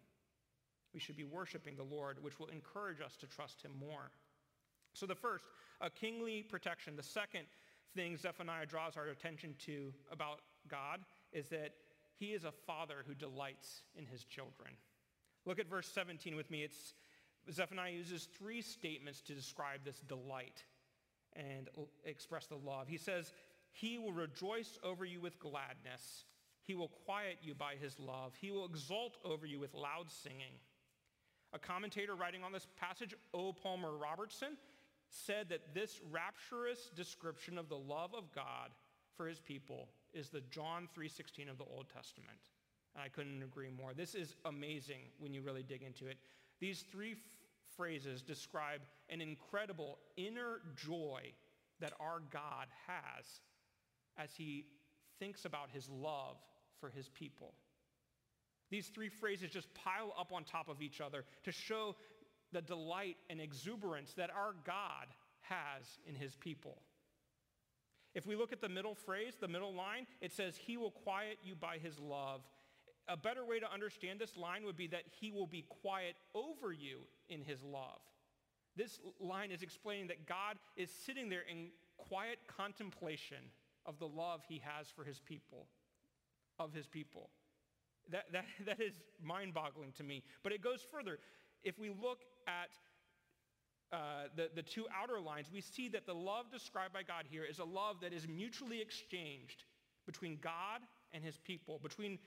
We 0.97 1.01
should 1.01 1.15
be 1.15 1.25
worshiping 1.25 1.75
the 1.75 1.83
Lord, 1.83 2.17
which 2.23 2.39
will 2.39 2.47
encourage 2.47 3.01
us 3.01 3.15
to 3.17 3.27
trust 3.27 3.61
him 3.61 3.69
more. 3.79 4.09
So 4.93 5.05
the 5.05 5.13
first, 5.13 5.45
a 5.79 5.91
kingly 5.91 6.41
protection. 6.41 6.95
The 6.95 7.03
second 7.03 7.43
thing 7.93 8.17
Zephaniah 8.17 8.65
draws 8.65 8.97
our 8.97 9.05
attention 9.05 9.53
to 9.67 9.93
about 10.11 10.39
God 10.67 11.01
is 11.31 11.49
that 11.49 11.75
he 12.17 12.33
is 12.33 12.45
a 12.45 12.51
father 12.51 13.03
who 13.05 13.13
delights 13.13 13.83
in 13.95 14.07
his 14.07 14.23
children. 14.23 14.71
Look 15.45 15.59
at 15.59 15.69
verse 15.69 15.87
17 15.87 16.35
with 16.35 16.49
me. 16.49 16.63
It's, 16.63 16.95
Zephaniah 17.51 17.91
uses 17.91 18.27
three 18.39 18.63
statements 18.63 19.21
to 19.27 19.35
describe 19.35 19.81
this 19.85 19.99
delight 19.99 20.63
and 21.33 21.69
express 22.05 22.47
the 22.47 22.55
love. 22.55 22.87
He 22.87 22.97
says, 22.97 23.31
he 23.71 23.99
will 23.99 24.13
rejoice 24.13 24.79
over 24.83 25.05
you 25.05 25.21
with 25.21 25.37
gladness. 25.37 26.25
He 26.63 26.73
will 26.73 26.89
quiet 27.05 27.37
you 27.43 27.53
by 27.53 27.75
his 27.75 27.99
love. 27.99 28.33
He 28.41 28.49
will 28.49 28.65
exult 28.65 29.19
over 29.23 29.45
you 29.45 29.59
with 29.59 29.75
loud 29.75 30.09
singing. 30.09 30.57
A 31.57 31.59
commentator 31.59 32.13
writing 32.13 32.43
on 32.43 32.51
this 32.51 32.67
passage, 32.79 33.15
O. 33.33 33.51
Palmer 33.51 33.97
Robertson, 33.97 34.57
said 35.09 35.49
that 35.49 35.73
this 35.73 35.99
rapturous 36.11 36.91
description 36.95 37.57
of 37.57 37.67
the 37.67 37.77
love 37.77 38.13
of 38.13 38.31
God 38.31 38.69
for 39.15 39.27
his 39.27 39.39
people 39.39 39.87
is 40.13 40.29
the 40.29 40.43
John 40.51 40.87
3.16 40.95 41.49
of 41.49 41.57
the 41.57 41.63
Old 41.63 41.87
Testament. 41.91 42.37
And 42.93 43.03
I 43.03 43.07
couldn't 43.07 43.41
agree 43.41 43.71
more. 43.75 43.95
This 43.95 44.13
is 44.13 44.35
amazing 44.45 44.99
when 45.17 45.33
you 45.33 45.41
really 45.41 45.63
dig 45.63 45.81
into 45.81 46.05
it. 46.05 46.17
These 46.59 46.85
three 46.91 47.13
f- 47.13 47.17
phrases 47.75 48.21
describe 48.21 48.81
an 49.09 49.19
incredible 49.19 49.97
inner 50.15 50.59
joy 50.75 51.21
that 51.79 51.93
our 51.99 52.21
God 52.31 52.67
has 52.85 53.25
as 54.15 54.29
he 54.35 54.65
thinks 55.17 55.45
about 55.45 55.71
his 55.73 55.89
love 55.89 56.37
for 56.79 56.91
his 56.91 57.09
people. 57.09 57.55
These 58.69 58.87
three 58.87 59.09
phrases 59.09 59.49
just 59.49 59.73
pile 59.73 60.13
up 60.19 60.31
on 60.33 60.43
top 60.43 60.67
of 60.67 60.81
each 60.81 60.99
other 61.01 61.23
to 61.43 61.51
show 61.51 61.95
the 62.51 62.61
delight 62.61 63.17
and 63.29 63.39
exuberance 63.39 64.13
that 64.13 64.29
our 64.29 64.55
God 64.65 65.07
has 65.41 65.85
in 66.05 66.15
his 66.15 66.35
people. 66.35 66.81
If 68.13 68.25
we 68.25 68.35
look 68.35 68.51
at 68.51 68.61
the 68.61 68.69
middle 68.69 68.95
phrase, 68.95 69.33
the 69.39 69.47
middle 69.47 69.73
line, 69.73 70.07
it 70.21 70.33
says, 70.33 70.57
he 70.57 70.75
will 70.75 70.91
quiet 70.91 71.37
you 71.43 71.55
by 71.55 71.77
his 71.77 71.99
love. 71.99 72.41
A 73.07 73.15
better 73.15 73.45
way 73.45 73.59
to 73.59 73.71
understand 73.71 74.19
this 74.19 74.35
line 74.35 74.65
would 74.65 74.75
be 74.75 74.87
that 74.87 75.03
he 75.19 75.31
will 75.31 75.47
be 75.47 75.65
quiet 75.81 76.15
over 76.33 76.73
you 76.73 77.01
in 77.29 77.41
his 77.41 77.63
love. 77.63 77.99
This 78.75 78.99
line 79.19 79.51
is 79.51 79.61
explaining 79.61 80.07
that 80.07 80.27
God 80.27 80.57
is 80.75 80.89
sitting 81.05 81.29
there 81.29 81.43
in 81.49 81.69
quiet 81.97 82.39
contemplation 82.47 83.37
of 83.85 83.97
the 83.99 84.07
love 84.07 84.41
he 84.47 84.61
has 84.63 84.87
for 84.89 85.03
his 85.03 85.19
people, 85.19 85.67
of 86.59 86.73
his 86.73 86.87
people. 86.87 87.29
That, 88.11 88.25
that, 88.31 88.45
that 88.65 88.81
is 88.81 88.93
mind-boggling 89.23 89.93
to 89.97 90.03
me. 90.03 90.23
But 90.43 90.51
it 90.51 90.61
goes 90.61 90.85
further. 90.91 91.19
If 91.63 91.79
we 91.79 91.89
look 91.89 92.19
at 92.47 92.69
uh, 93.91 94.27
the, 94.35 94.49
the 94.55 94.61
two 94.61 94.85
outer 94.95 95.19
lines, 95.19 95.47
we 95.51 95.61
see 95.61 95.87
that 95.89 96.05
the 96.05 96.13
love 96.13 96.51
described 96.51 96.93
by 96.93 97.03
God 97.03 97.25
here 97.29 97.43
is 97.43 97.59
a 97.59 97.65
love 97.65 98.01
that 98.01 98.13
is 98.13 98.27
mutually 98.27 98.81
exchanged 98.81 99.63
between 100.05 100.37
God 100.41 100.81
and 101.13 101.23
his 101.23 101.37
people, 101.37 101.79
between 101.81 102.19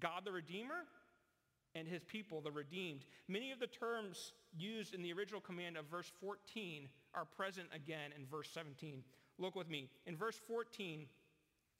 God 0.00 0.24
the 0.24 0.32
Redeemer 0.32 0.84
and 1.74 1.86
his 1.86 2.02
people, 2.04 2.40
the 2.40 2.50
redeemed. 2.50 3.04
Many 3.28 3.52
of 3.52 3.60
the 3.60 3.66
terms 3.66 4.32
used 4.56 4.94
in 4.94 5.02
the 5.02 5.12
original 5.12 5.40
command 5.40 5.76
of 5.76 5.86
verse 5.86 6.10
14 6.20 6.88
are 7.14 7.24
present 7.24 7.68
again 7.74 8.10
in 8.16 8.26
verse 8.26 8.48
17. 8.52 9.02
Look 9.38 9.54
with 9.54 9.68
me. 9.68 9.88
In 10.06 10.16
verse 10.16 10.38
14, 10.48 11.06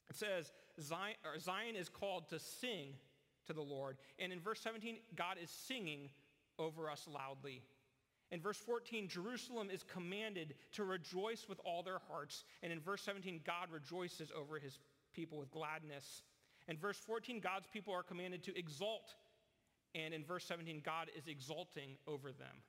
it 0.09 0.15
says, 0.15 0.51
Zion, 0.81 1.15
Zion 1.39 1.75
is 1.75 1.89
called 1.89 2.29
to 2.29 2.39
sing 2.39 2.93
to 3.49 3.53
the 3.53 3.61
Lord. 3.61 3.97
And 4.19 4.31
in 4.31 4.39
verse 4.39 4.61
17, 4.61 4.97
God 5.15 5.37
is 5.41 5.49
singing 5.49 6.09
over 6.59 6.89
us 6.89 7.07
loudly. 7.11 7.63
In 8.31 8.39
verse 8.39 8.57
14, 8.57 9.07
Jerusalem 9.07 9.69
is 9.71 9.83
commanded 9.83 10.53
to 10.73 10.83
rejoice 10.83 11.47
with 11.49 11.59
all 11.65 11.81
their 11.81 11.99
hearts. 12.07 12.45
And 12.61 12.71
in 12.71 12.79
verse 12.79 13.01
17, 13.01 13.41
God 13.43 13.69
rejoices 13.71 14.31
over 14.37 14.59
his 14.59 14.77
people 15.13 15.39
with 15.39 15.49
gladness. 15.49 16.21
In 16.67 16.77
verse 16.77 16.97
14, 16.97 17.39
God's 17.39 17.65
people 17.73 17.91
are 17.91 18.03
commanded 18.03 18.43
to 18.43 18.57
exalt. 18.57 19.15
And 19.95 20.13
in 20.13 20.23
verse 20.23 20.45
17, 20.45 20.83
God 20.85 21.09
is 21.17 21.27
exalting 21.27 21.97
over 22.05 22.31
them. 22.31 22.61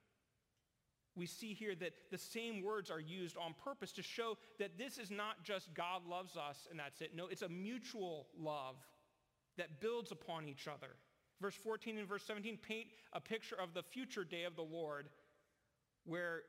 We 1.14 1.26
see 1.26 1.52
here 1.52 1.74
that 1.74 1.92
the 2.10 2.16
same 2.16 2.62
words 2.62 2.90
are 2.90 3.00
used 3.00 3.36
on 3.36 3.54
purpose 3.62 3.92
to 3.92 4.02
show 4.02 4.38
that 4.58 4.78
this 4.78 4.96
is 4.96 5.10
not 5.10 5.42
just 5.44 5.74
God 5.74 6.06
loves 6.08 6.38
us 6.38 6.66
and 6.70 6.78
that's 6.78 7.02
it. 7.02 7.10
No, 7.14 7.26
it's 7.26 7.42
a 7.42 7.48
mutual 7.48 8.28
love 8.38 8.76
that 9.60 9.78
builds 9.78 10.10
upon 10.10 10.48
each 10.48 10.66
other. 10.66 10.96
Verse 11.40 11.54
14 11.54 11.98
and 11.98 12.08
verse 12.08 12.24
17 12.24 12.58
paint 12.66 12.86
a 13.12 13.20
picture 13.20 13.56
of 13.60 13.74
the 13.74 13.82
future 13.82 14.24
day 14.24 14.44
of 14.44 14.56
the 14.56 14.62
Lord 14.62 15.08
where 16.04 16.42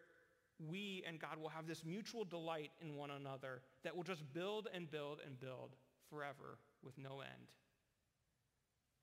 we 0.69 1.03
and 1.05 1.19
God 1.19 1.37
will 1.37 1.49
have 1.49 1.67
this 1.67 1.83
mutual 1.83 2.23
delight 2.23 2.71
in 2.81 2.95
one 2.95 3.11
another 3.11 3.61
that 3.83 3.95
will 3.95 4.03
just 4.03 4.23
build 4.33 4.69
and 4.73 4.89
build 4.89 5.19
and 5.25 5.37
build 5.39 5.75
forever 6.09 6.57
with 6.83 6.97
no 6.97 7.19
end. 7.19 7.51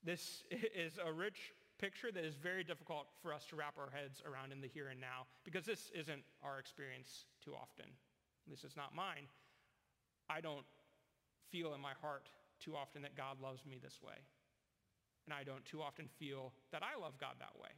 This 0.03 0.43
is 0.51 0.99
a 1.05 1.13
rich 1.13 1.53
picture 1.79 2.11
that 2.11 2.25
is 2.25 2.35
very 2.35 2.65
difficult 2.65 3.09
for 3.21 3.35
us 3.35 3.45
to 3.51 3.57
wrap 3.57 3.75
our 3.79 3.91
heads 3.91 4.23
around 4.27 4.53
in 4.53 4.61
the 4.63 4.69
here 4.69 4.89
and 4.89 5.01
now 5.01 5.27
because 5.45 5.67
this 5.67 5.91
isn't 5.95 6.23
our 6.43 6.59
experience 6.59 7.27
too 7.45 7.53
often. 7.55 7.93
This 8.49 8.65
is 8.65 8.75
not 8.75 8.95
mine. 8.95 9.29
I 10.31 10.41
don't 10.41 10.65
feel 11.51 11.75
in 11.75 11.81
my 11.81 11.93
heart 12.01 12.31
too 12.61 12.77
often 12.77 13.03
that 13.03 13.17
God 13.17 13.41
loves 13.41 13.65
me 13.67 13.79
this 13.83 14.01
way. 14.03 14.17
And 15.27 15.35
I 15.35 15.45
don't 15.45 15.65
too 15.65 15.83
often 15.83 16.09
feel 16.19 16.53
that 16.73 16.83
I 16.83 17.01
love 17.01 17.19
God 17.21 17.35
that 17.39 17.61
way. 17.61 17.71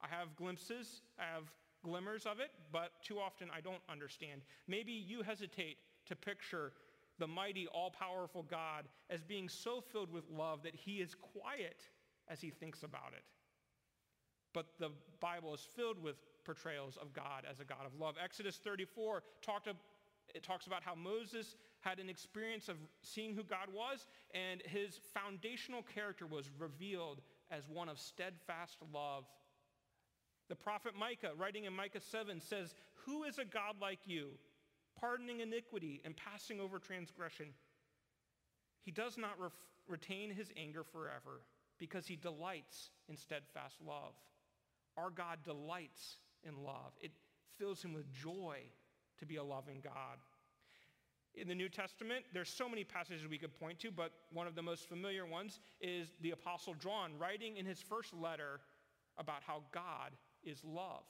I 0.00 0.06
have 0.08 0.36
glimpses, 0.36 1.02
I 1.18 1.24
have 1.34 1.44
glimmers 1.82 2.26
of 2.26 2.40
it, 2.40 2.50
but 2.72 2.92
too 3.02 3.18
often 3.18 3.48
I 3.54 3.60
don't 3.60 3.82
understand. 3.90 4.42
Maybe 4.66 4.92
you 4.92 5.22
hesitate 5.22 5.78
to 6.06 6.16
picture 6.16 6.72
the 7.18 7.26
mighty, 7.26 7.66
all-powerful 7.66 8.44
God 8.44 8.84
as 9.10 9.22
being 9.22 9.48
so 9.48 9.80
filled 9.80 10.12
with 10.12 10.24
love 10.30 10.62
that 10.62 10.74
he 10.74 11.00
is 11.00 11.14
quiet 11.14 11.82
as 12.28 12.40
he 12.40 12.50
thinks 12.50 12.82
about 12.82 13.12
it. 13.12 13.24
But 14.54 14.66
the 14.78 14.90
Bible 15.20 15.54
is 15.54 15.66
filled 15.76 16.02
with 16.02 16.16
portrayals 16.44 16.96
of 17.00 17.12
God 17.12 17.44
as 17.50 17.60
a 17.60 17.64
God 17.64 17.84
of 17.84 17.98
love. 17.98 18.14
Exodus 18.22 18.56
34 18.56 19.22
talked 19.42 19.68
it 20.34 20.42
talks 20.42 20.66
about 20.66 20.82
how 20.82 20.94
Moses 20.94 21.56
had 21.80 21.98
an 21.98 22.08
experience 22.08 22.68
of 22.68 22.76
seeing 23.02 23.34
who 23.34 23.42
God 23.42 23.68
was, 23.72 24.06
and 24.34 24.62
his 24.64 25.00
foundational 25.14 25.82
character 25.82 26.26
was 26.26 26.50
revealed 26.58 27.20
as 27.50 27.68
one 27.68 27.88
of 27.88 27.98
steadfast 27.98 28.78
love. 28.92 29.24
The 30.48 30.56
prophet 30.56 30.92
Micah, 30.98 31.32
writing 31.36 31.64
in 31.64 31.74
Micah 31.74 32.00
7, 32.00 32.40
says, 32.40 32.74
Who 33.06 33.24
is 33.24 33.38
a 33.38 33.44
God 33.44 33.76
like 33.80 34.00
you, 34.06 34.30
pardoning 34.98 35.40
iniquity 35.40 36.00
and 36.04 36.16
passing 36.16 36.60
over 36.60 36.78
transgression? 36.78 37.48
He 38.82 38.90
does 38.90 39.18
not 39.18 39.38
ref- 39.38 39.52
retain 39.86 40.30
his 40.30 40.50
anger 40.56 40.82
forever 40.82 41.42
because 41.78 42.06
he 42.06 42.16
delights 42.16 42.90
in 43.08 43.16
steadfast 43.16 43.76
love. 43.86 44.14
Our 44.96 45.10
God 45.10 45.38
delights 45.44 46.16
in 46.42 46.64
love. 46.64 46.92
It 47.00 47.12
fills 47.58 47.82
him 47.82 47.92
with 47.92 48.12
joy 48.12 48.60
to 49.18 49.26
be 49.26 49.36
a 49.36 49.44
loving 49.44 49.80
God. 49.82 50.18
In 51.34 51.46
the 51.46 51.54
New 51.54 51.68
Testament, 51.68 52.24
there's 52.32 52.48
so 52.48 52.68
many 52.68 52.84
passages 52.84 53.26
we 53.28 53.38
could 53.38 53.58
point 53.58 53.78
to, 53.80 53.90
but 53.90 54.12
one 54.32 54.46
of 54.46 54.54
the 54.54 54.62
most 54.62 54.88
familiar 54.88 55.24
ones 55.24 55.60
is 55.80 56.08
the 56.20 56.32
Apostle 56.32 56.74
John 56.74 57.12
writing 57.18 57.56
in 57.56 57.66
his 57.66 57.80
first 57.80 58.12
letter 58.12 58.60
about 59.18 59.42
how 59.46 59.62
God 59.72 60.12
is 60.42 60.64
love. 60.64 61.04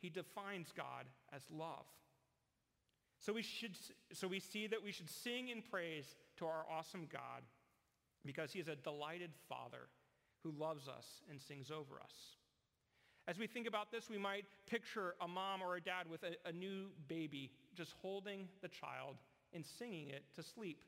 He 0.00 0.08
defines 0.08 0.72
God 0.76 1.06
as 1.34 1.42
love. 1.50 1.84
So 3.18 3.32
we, 3.32 3.42
should, 3.42 3.76
so 4.12 4.26
we 4.28 4.40
see 4.40 4.66
that 4.66 4.82
we 4.82 4.92
should 4.92 5.10
sing 5.10 5.48
in 5.48 5.62
praise 5.62 6.16
to 6.38 6.46
our 6.46 6.64
awesome 6.70 7.06
God 7.12 7.42
because 8.24 8.52
he 8.52 8.60
is 8.60 8.68
a 8.68 8.76
delighted 8.76 9.30
father 9.48 9.88
who 10.42 10.52
loves 10.52 10.88
us 10.88 11.06
and 11.28 11.40
sings 11.40 11.70
over 11.70 12.00
us. 12.02 12.14
As 13.28 13.38
we 13.38 13.46
think 13.46 13.68
about 13.68 13.92
this, 13.92 14.08
we 14.08 14.18
might 14.18 14.44
picture 14.66 15.14
a 15.20 15.28
mom 15.28 15.60
or 15.62 15.76
a 15.76 15.80
dad 15.80 16.08
with 16.10 16.22
a, 16.22 16.48
a 16.48 16.52
new 16.52 16.86
baby 17.08 17.50
just 17.74 17.92
holding 18.00 18.48
the 18.62 18.68
child 18.68 19.16
and 19.54 19.64
singing 19.64 20.10
it 20.10 20.24
to 20.36 20.42
sleep. 20.42 20.82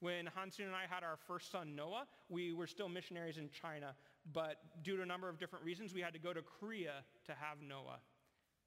When 0.00 0.26
Hansun 0.26 0.66
and 0.66 0.74
I 0.74 0.92
had 0.92 1.04
our 1.04 1.16
first 1.28 1.52
son, 1.52 1.76
Noah, 1.76 2.06
we 2.28 2.52
were 2.52 2.66
still 2.66 2.88
missionaries 2.88 3.38
in 3.38 3.48
China, 3.50 3.94
but 4.32 4.56
due 4.82 4.96
to 4.96 5.02
a 5.02 5.06
number 5.06 5.28
of 5.28 5.38
different 5.38 5.64
reasons, 5.64 5.94
we 5.94 6.00
had 6.00 6.12
to 6.12 6.18
go 6.18 6.32
to 6.32 6.42
Korea 6.42 7.04
to 7.26 7.32
have 7.32 7.58
Noah. 7.62 8.00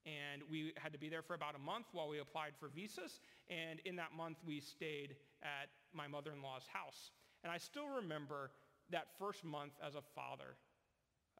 And 0.05 0.43
we 0.51 0.71
had 0.77 0.93
to 0.93 0.99
be 0.99 1.09
there 1.09 1.23
for 1.23 1.33
about 1.33 1.55
a 1.55 1.59
month 1.59 1.87
while 1.91 2.07
we 2.07 2.19
applied 2.19 2.53
for 2.59 2.69
visas. 2.69 3.19
And 3.49 3.79
in 3.85 3.95
that 3.95 4.13
month, 4.15 4.37
we 4.45 4.59
stayed 4.59 5.15
at 5.41 5.69
my 5.93 6.07
mother-in-law's 6.07 6.67
house. 6.71 7.11
And 7.43 7.51
I 7.51 7.57
still 7.57 7.87
remember 7.87 8.51
that 8.91 9.07
first 9.17 9.43
month 9.43 9.73
as 9.85 9.95
a 9.95 10.01
father, 10.13 10.57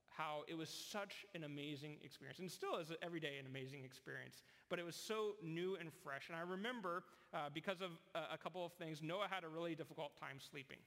how 0.10 0.44
it 0.48 0.58
was 0.58 0.70
such 0.70 1.26
an 1.36 1.44
amazing 1.44 1.98
experience. 2.04 2.40
And 2.40 2.50
still 2.50 2.78
is 2.78 2.92
every 3.04 3.20
day 3.20 3.38
an 3.40 3.46
amazing 3.46 3.84
experience. 3.86 4.42
But 4.68 4.80
it 4.80 4.86
was 4.86 4.96
so 4.96 5.36
new 5.44 5.78
and 5.80 5.92
fresh. 6.04 6.30
And 6.30 6.38
I 6.38 6.42
remember, 6.42 7.04
uh, 7.36 7.50
because 7.54 7.82
of 7.82 7.92
uh, 8.16 8.34
a 8.34 8.38
couple 8.38 8.66
of 8.66 8.72
things, 8.74 9.02
Noah 9.04 9.28
had 9.30 9.44
a 9.44 9.50
really 9.50 9.76
difficult 9.76 10.18
time 10.20 10.38
sleeping. 10.40 10.78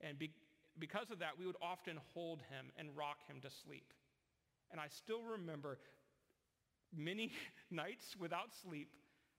And 0.00 0.18
be- 0.18 0.34
because 0.78 1.10
of 1.10 1.20
that, 1.20 1.38
we 1.38 1.46
would 1.46 1.56
often 1.62 1.98
hold 2.12 2.40
him 2.50 2.66
and 2.76 2.94
rock 2.96 3.18
him 3.28 3.40
to 3.42 3.48
sleep. 3.64 3.92
And 4.72 4.80
I 4.80 4.88
still 4.88 5.22
remember 5.22 5.78
many 6.94 7.32
nights 7.70 8.16
without 8.18 8.54
sleep 8.62 8.90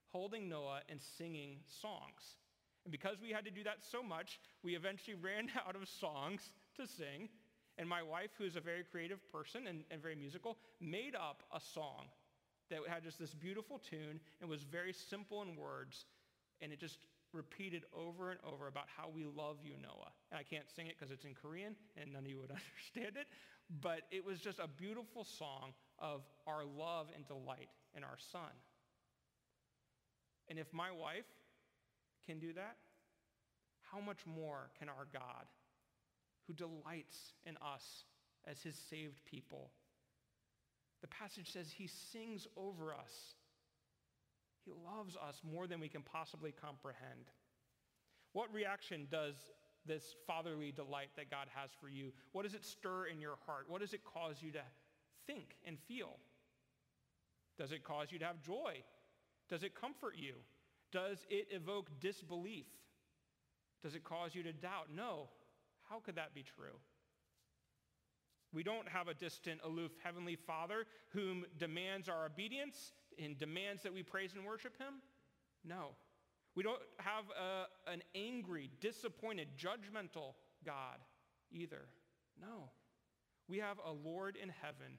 holding 0.08 0.48
Noah 0.48 0.82
and 0.90 1.00
singing 1.18 1.58
songs. 1.82 2.38
And 2.86 2.92
because 2.94 3.18
we 3.22 3.32
had 3.32 3.44
to 3.44 3.52
do 3.52 3.64
that 3.66 3.80
so 3.92 4.02
much, 4.02 4.40
we 4.64 4.76
eventually 4.76 5.18
ran 5.22 5.50
out 5.68 5.76
of 5.76 5.88
songs 5.90 6.52
to 6.78 6.88
sing. 6.88 7.28
And 7.78 7.88
my 7.88 8.02
wife, 8.02 8.32
who 8.38 8.46
is 8.46 8.56
a 8.56 8.62
very 8.62 8.84
creative 8.90 9.20
person 9.32 9.68
and, 9.68 9.84
and 9.92 10.02
very 10.02 10.16
musical, 10.16 10.58
made 10.80 11.14
up 11.14 11.44
a 11.54 11.60
song 11.60 12.06
that 12.70 12.80
had 12.88 13.04
just 13.04 13.20
this 13.20 13.34
beautiful 13.34 13.80
tune 13.80 14.20
and 14.42 14.50
was 14.50 14.64
very 14.64 14.94
simple 14.94 15.42
in 15.42 15.56
words. 15.56 16.06
And 16.62 16.72
it 16.72 16.80
just 16.80 16.98
repeated 17.34 17.84
over 17.96 18.32
and 18.32 18.40
over 18.46 18.68
about 18.68 18.86
how 18.96 19.10
we 19.14 19.26
love 19.26 19.58
you, 19.64 19.74
Noah. 19.82 20.12
And 20.32 20.40
I 20.40 20.44
can't 20.44 20.70
sing 20.76 20.88
it 20.88 20.96
because 20.98 21.12
it's 21.12 21.26
in 21.26 21.34
Korean 21.34 21.76
and 21.96 22.14
none 22.14 22.24
of 22.24 22.30
you 22.30 22.40
would 22.40 22.52
understand 22.62 23.18
it. 23.18 23.28
But 23.82 24.02
it 24.12 24.26
was 24.26 24.40
just 24.40 24.60
a 24.60 24.68
beautiful 24.68 25.24
song 25.24 25.74
of 26.00 26.22
our 26.48 26.64
love 26.64 27.08
and 27.16 27.28
delight 27.28 27.70
in 27.96 28.04
our 28.04 28.18
son. 28.32 28.52
And 30.50 30.58
if 30.58 30.74
my 30.74 30.92
wife 30.92 31.26
can 32.26 32.40
do 32.40 32.54
that, 32.54 32.78
how 33.92 34.00
much 34.00 34.26
more 34.26 34.70
can 34.80 34.90
our 34.90 35.08
God, 35.12 35.46
who 36.48 36.54
delights 36.54 37.34
in 37.46 37.58
us 37.58 38.06
as 38.46 38.62
his 38.62 38.76
saved 38.90 39.24
people? 39.26 39.72
The 41.02 41.08
passage 41.08 41.52
says 41.52 41.72
he 41.72 41.88
sings 41.88 42.48
over 42.56 42.94
us 42.94 43.36
He 44.68 44.74
loves 44.86 45.16
us 45.16 45.40
more 45.50 45.66
than 45.66 45.80
we 45.80 45.88
can 45.88 46.02
possibly 46.02 46.52
comprehend. 46.52 47.32
What 48.34 48.54
reaction 48.54 49.08
does 49.10 49.36
this 49.86 50.14
fatherly 50.28 50.74
delight 50.74 51.08
that 51.16 51.32
God 51.32 51.48
has 51.56 51.70
for 51.80 51.88
you, 51.88 52.12
what 52.34 52.44
does 52.44 52.54
it 52.54 52.66
stir 52.66 53.06
in 53.06 53.22
your 53.22 53.38
heart? 53.46 53.68
What 53.70 53.80
does 53.80 53.94
it 53.94 54.02
cause 54.04 54.42
you 54.42 54.52
to 54.52 54.62
think 55.26 55.56
and 55.66 55.78
feel? 55.88 56.18
Does 57.58 57.72
it 57.72 57.86
cause 57.86 58.12
you 58.12 58.20
to 58.20 58.26
have 58.26 58.42
joy? 58.42 58.84
Does 59.50 59.64
it 59.64 59.74
comfort 59.74 60.16
you? 60.18 60.34
Does 60.92 61.26
it 61.30 61.48
evoke 61.52 61.90
disbelief? 62.02 62.68
Does 63.82 63.96
it 63.96 64.04
cause 64.04 64.36
you 64.36 64.44
to 64.44 64.52
doubt? 64.52 64.88
No. 64.94 65.30
How 65.90 66.00
could 66.00 66.16
that 66.16 66.36
be 66.36 66.44
true? 66.44 66.76
We 68.52 68.64
don't 68.64 68.90
have 68.90 69.08
a 69.08 69.14
distant, 69.14 69.62
aloof 69.64 69.92
Heavenly 70.04 70.36
Father 70.36 70.86
whom 71.10 71.46
demands 71.58 72.10
our 72.10 72.26
obedience 72.26 72.92
and 73.24 73.38
demands 73.38 73.84
that 73.84 73.94
we 73.94 74.04
praise 74.04 74.34
and 74.36 74.46
worship 74.46 74.78
him. 74.78 74.96
No. 75.64 75.96
We 76.56 76.64
don't 76.64 76.82
have 76.98 77.26
a, 77.40 77.92
an 77.92 78.02
angry, 78.16 78.72
disappointed, 78.82 79.50
judgmental 79.58 80.34
God 80.66 80.98
either. 81.52 81.86
No. 82.40 82.70
We 83.48 83.60
have 83.60 83.78
a 83.86 83.92
Lord 83.92 84.38
in 84.42 84.50
heaven 84.50 84.98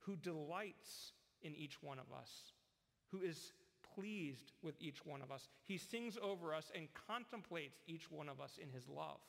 who 0.00 0.16
delights 0.16 1.12
in 1.42 1.54
each 1.54 1.82
one 1.82 1.98
of 1.98 2.12
us, 2.16 2.30
who 3.10 3.22
is 3.22 3.52
pleased 3.94 4.52
with 4.62 4.74
each 4.80 5.04
one 5.04 5.22
of 5.22 5.30
us. 5.30 5.48
He 5.64 5.76
sings 5.78 6.16
over 6.22 6.54
us 6.54 6.70
and 6.74 6.88
contemplates 7.08 7.80
each 7.86 8.10
one 8.10 8.28
of 8.28 8.40
us 8.40 8.58
in 8.62 8.70
his 8.70 8.88
love. 8.88 9.20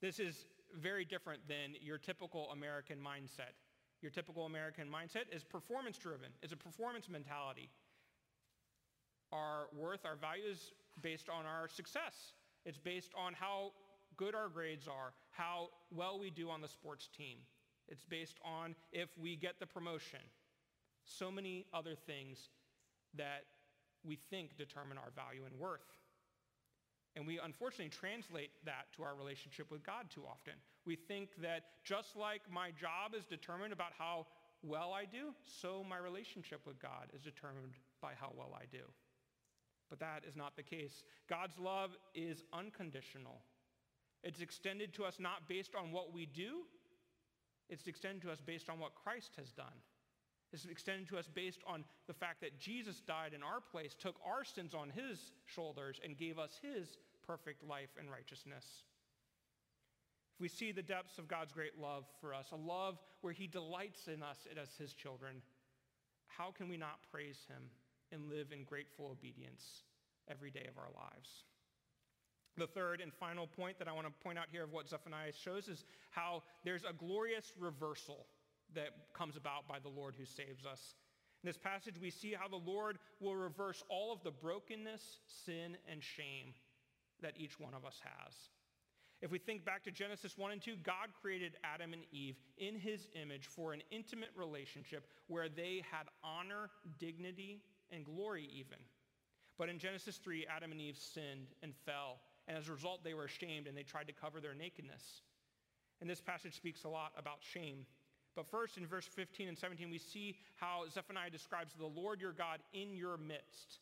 This 0.00 0.18
is 0.18 0.46
very 0.74 1.04
different 1.04 1.46
than 1.48 1.74
your 1.80 1.98
typical 1.98 2.50
American 2.50 2.98
mindset. 2.98 3.54
Your 4.04 4.10
typical 4.10 4.44
American 4.44 4.86
mindset 4.86 5.34
is 5.34 5.42
performance 5.42 5.96
driven. 5.96 6.28
It's 6.42 6.52
a 6.52 6.58
performance 6.58 7.08
mentality. 7.08 7.70
Our 9.32 9.68
worth, 9.74 10.04
our 10.04 10.14
value 10.14 10.44
is 10.44 10.72
based 11.00 11.30
on 11.30 11.46
our 11.46 11.68
success. 11.68 12.34
It's 12.66 12.76
based 12.76 13.12
on 13.16 13.32
how 13.32 13.72
good 14.18 14.34
our 14.34 14.50
grades 14.50 14.86
are, 14.86 15.14
how 15.30 15.68
well 15.90 16.18
we 16.18 16.28
do 16.28 16.50
on 16.50 16.60
the 16.60 16.68
sports 16.68 17.08
team. 17.16 17.38
It's 17.88 18.04
based 18.04 18.36
on 18.44 18.74
if 18.92 19.08
we 19.16 19.36
get 19.36 19.58
the 19.58 19.64
promotion. 19.64 20.20
So 21.06 21.30
many 21.30 21.64
other 21.72 21.94
things 21.94 22.50
that 23.14 23.44
we 24.04 24.16
think 24.16 24.58
determine 24.58 24.98
our 24.98 25.12
value 25.16 25.46
and 25.50 25.58
worth. 25.58 25.80
And 27.16 27.26
we 27.26 27.38
unfortunately 27.38 27.90
translate 27.90 28.50
that 28.64 28.86
to 28.96 29.04
our 29.04 29.14
relationship 29.14 29.70
with 29.70 29.84
God 29.84 30.10
too 30.10 30.24
often. 30.28 30.54
We 30.84 30.96
think 30.96 31.30
that 31.42 31.62
just 31.84 32.16
like 32.16 32.42
my 32.50 32.70
job 32.72 33.14
is 33.16 33.24
determined 33.24 33.72
about 33.72 33.92
how 33.96 34.26
well 34.62 34.92
I 34.92 35.04
do, 35.04 35.32
so 35.60 35.84
my 35.88 35.98
relationship 35.98 36.66
with 36.66 36.80
God 36.80 37.10
is 37.14 37.22
determined 37.22 37.74
by 38.00 38.12
how 38.18 38.32
well 38.36 38.56
I 38.56 38.64
do. 38.70 38.82
But 39.90 40.00
that 40.00 40.24
is 40.26 40.36
not 40.36 40.56
the 40.56 40.62
case. 40.62 41.04
God's 41.28 41.58
love 41.58 41.90
is 42.14 42.42
unconditional. 42.52 43.42
It's 44.22 44.40
extended 44.40 44.94
to 44.94 45.04
us 45.04 45.16
not 45.20 45.46
based 45.48 45.74
on 45.76 45.92
what 45.92 46.12
we 46.12 46.26
do, 46.26 46.62
it's 47.68 47.86
extended 47.86 48.22
to 48.22 48.32
us 48.32 48.40
based 48.40 48.68
on 48.68 48.78
what 48.78 48.94
Christ 48.94 49.32
has 49.38 49.50
done. 49.52 49.82
It's 50.52 50.66
extended 50.66 51.08
to 51.08 51.18
us 51.18 51.26
based 51.26 51.60
on 51.66 51.84
the 52.06 52.14
fact 52.14 52.40
that 52.42 52.58
Jesus 52.58 53.00
died 53.00 53.32
in 53.34 53.42
our 53.42 53.60
place, 53.60 53.94
took 53.98 54.16
our 54.24 54.44
sins 54.44 54.72
on 54.74 54.90
his 54.90 55.32
shoulders, 55.46 56.00
and 56.04 56.16
gave 56.16 56.38
us 56.38 56.60
his 56.62 56.96
perfect 57.26 57.62
life 57.66 57.90
and 57.98 58.10
righteousness. 58.10 58.64
If 60.34 60.40
we 60.40 60.48
see 60.48 60.72
the 60.72 60.82
depths 60.82 61.18
of 61.18 61.28
God's 61.28 61.52
great 61.52 61.78
love 61.80 62.04
for 62.20 62.34
us, 62.34 62.46
a 62.52 62.56
love 62.56 62.98
where 63.20 63.32
he 63.32 63.46
delights 63.46 64.08
in 64.08 64.22
us 64.22 64.38
as 64.60 64.68
his 64.76 64.92
children, 64.92 65.42
how 66.26 66.50
can 66.50 66.68
we 66.68 66.76
not 66.76 66.98
praise 67.12 67.38
him 67.48 67.62
and 68.10 68.28
live 68.28 68.50
in 68.52 68.64
grateful 68.64 69.06
obedience 69.12 69.84
every 70.28 70.50
day 70.50 70.66
of 70.68 70.76
our 70.76 70.90
lives? 70.94 71.44
The 72.56 72.66
third 72.66 73.00
and 73.00 73.12
final 73.12 73.46
point 73.46 73.78
that 73.78 73.88
I 73.88 73.92
want 73.92 74.06
to 74.06 74.24
point 74.24 74.38
out 74.38 74.46
here 74.50 74.64
of 74.64 74.72
what 74.72 74.88
Zephaniah 74.88 75.32
shows 75.32 75.68
is 75.68 75.84
how 76.10 76.42
there's 76.64 76.84
a 76.84 76.92
glorious 76.92 77.52
reversal 77.58 78.26
that 78.74 78.90
comes 79.12 79.36
about 79.36 79.68
by 79.68 79.78
the 79.78 79.88
Lord 79.88 80.14
who 80.18 80.24
saves 80.24 80.64
us. 80.64 80.94
In 81.42 81.48
this 81.48 81.58
passage, 81.58 81.96
we 82.00 82.10
see 82.10 82.32
how 82.32 82.48
the 82.48 82.56
Lord 82.56 82.98
will 83.20 83.36
reverse 83.36 83.82
all 83.88 84.12
of 84.12 84.22
the 84.22 84.30
brokenness, 84.30 85.18
sin, 85.44 85.76
and 85.90 86.02
shame 86.02 86.54
that 87.24 87.34
each 87.36 87.58
one 87.58 87.74
of 87.74 87.84
us 87.84 88.00
has. 88.04 88.34
If 89.20 89.32
we 89.32 89.38
think 89.38 89.64
back 89.64 89.82
to 89.84 89.90
Genesis 89.90 90.38
1 90.38 90.52
and 90.52 90.62
2, 90.62 90.76
God 90.84 91.08
created 91.20 91.56
Adam 91.64 91.92
and 91.92 92.02
Eve 92.12 92.36
in 92.58 92.76
his 92.76 93.08
image 93.20 93.46
for 93.46 93.72
an 93.72 93.82
intimate 93.90 94.30
relationship 94.36 95.08
where 95.26 95.48
they 95.48 95.82
had 95.90 96.06
honor, 96.22 96.70
dignity, 96.98 97.62
and 97.90 98.04
glory 98.04 98.48
even. 98.54 98.78
But 99.58 99.68
in 99.68 99.78
Genesis 99.78 100.18
3, 100.18 100.46
Adam 100.54 100.70
and 100.70 100.80
Eve 100.80 100.98
sinned 100.98 101.48
and 101.62 101.74
fell 101.86 102.20
and 102.46 102.58
as 102.58 102.68
a 102.68 102.72
result, 102.72 103.02
they 103.02 103.14
were 103.14 103.24
ashamed 103.24 103.66
and 103.66 103.76
they 103.76 103.82
tried 103.82 104.06
to 104.08 104.12
cover 104.12 104.40
their 104.40 104.54
nakedness. 104.54 105.22
And 106.00 106.10
this 106.10 106.20
passage 106.20 106.54
speaks 106.54 106.84
a 106.84 106.88
lot 106.88 107.12
about 107.16 107.38
shame. 107.40 107.86
But 108.36 108.46
first, 108.46 108.76
in 108.76 108.86
verse 108.86 109.06
15 109.06 109.48
and 109.48 109.56
17, 109.56 109.90
we 109.90 109.98
see 109.98 110.36
how 110.56 110.84
Zephaniah 110.92 111.30
describes 111.30 111.72
the 111.74 111.86
Lord 111.86 112.20
your 112.20 112.32
God 112.32 112.58
in 112.72 112.94
your 112.94 113.16
midst. 113.16 113.78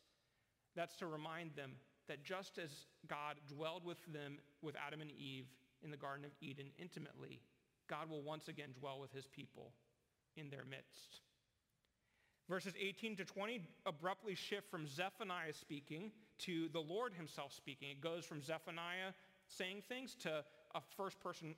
That's 0.77 0.97
to 0.97 1.07
remind 1.07 1.55
them 1.57 1.73
that 2.09 2.23
just 2.23 2.59
as 2.59 2.71
God 3.09 3.37
dwelled 3.49 3.85
with 3.85 3.99
them, 4.13 4.39
with 4.63 4.77
Adam 4.77 5.01
and 5.01 5.11
Eve 5.11 5.47
in 5.83 5.91
the 5.91 5.97
Garden 5.97 6.25
of 6.25 6.31
Eden 6.41 6.67
intimately, 6.79 7.41
God 7.89 8.09
will 8.09 8.23
once 8.23 8.49
again 8.49 8.71
dwell 8.79 9.01
with 9.01 9.13
his 9.13 9.27
people 9.27 9.73
in 10.37 10.51
their 10.51 10.65
midst. 10.65 11.21
Verses 12.49 12.75
18 12.79 13.17
to 13.17 13.25
20 13.25 13.63
abruptly 13.87 14.35
shift 14.35 14.71
from 14.71 14.87
Zephaniah 14.87 15.53
speaking 15.53 16.11
to 16.41 16.69
the 16.73 16.81
Lord 16.81 17.15
himself 17.15 17.53
speaking. 17.53 17.89
It 17.91 18.01
goes 18.01 18.25
from 18.25 18.43
Zephaniah 18.43 19.13
saying 19.47 19.83
things 19.89 20.15
to 20.21 20.45
a 20.75 20.81
first 20.97 21.21
person 21.21 21.55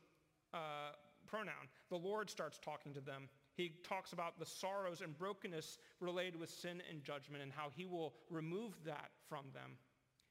uh, 0.53 0.93
pronoun. 1.27 1.69
The 1.91 1.97
Lord 1.97 2.29
starts 2.31 2.59
talking 2.59 2.93
to 2.95 3.01
them. 3.01 3.29
He 3.57 3.73
talks 3.87 4.13
about 4.13 4.39
the 4.39 4.47
sorrows 4.47 5.01
and 5.01 5.17
brokenness 5.17 5.79
related 6.01 6.39
with 6.39 6.51
sin 6.51 6.83
and 6.91 7.03
judgment 7.03 7.43
and 7.43 7.53
how 7.53 7.69
he 7.75 7.87
will 7.87 8.15
remove 8.31 8.73
that 8.85 9.11
from 9.29 9.47
them. 9.55 9.77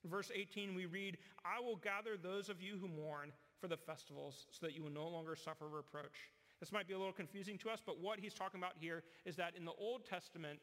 In 0.04 0.10
verse 0.10 0.32
18, 0.34 0.76
we 0.76 0.86
read, 0.86 1.18
I 1.46 1.62
will 1.62 1.78
gather 1.78 2.18
those 2.18 2.50
of 2.50 2.62
you 2.62 2.78
who 2.80 2.88
mourn 2.88 3.32
for 3.60 3.68
the 3.68 3.78
festivals 3.78 4.46
so 4.52 4.66
that 4.66 4.76
you 4.76 4.84
will 4.84 4.92
no 4.92 5.08
longer 5.08 5.36
suffer 5.36 5.68
reproach. 5.68 6.32
This 6.60 6.72
might 6.72 6.88
be 6.88 6.94
a 6.94 6.98
little 6.98 7.14
confusing 7.14 7.58
to 7.60 7.70
us, 7.70 7.82
but 7.86 8.00
what 8.00 8.20
he's 8.20 8.34
talking 8.34 8.60
about 8.60 8.74
here 8.80 9.04
is 9.26 9.36
that 9.38 9.56
in 9.56 9.66
the 9.66 9.72
Old 9.72 10.06
Testament, 10.06 10.60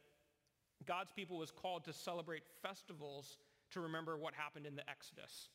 God's 0.87 1.12
people 1.12 1.38
was 1.38 1.50
called 1.50 1.85
to 1.85 1.92
celebrate 1.92 2.42
festivals 2.62 3.38
to 3.72 3.81
remember 3.81 4.16
what 4.16 4.35
happened 4.35 4.66
in 4.66 4.76
the 4.76 4.88
Exodus. 4.88 5.48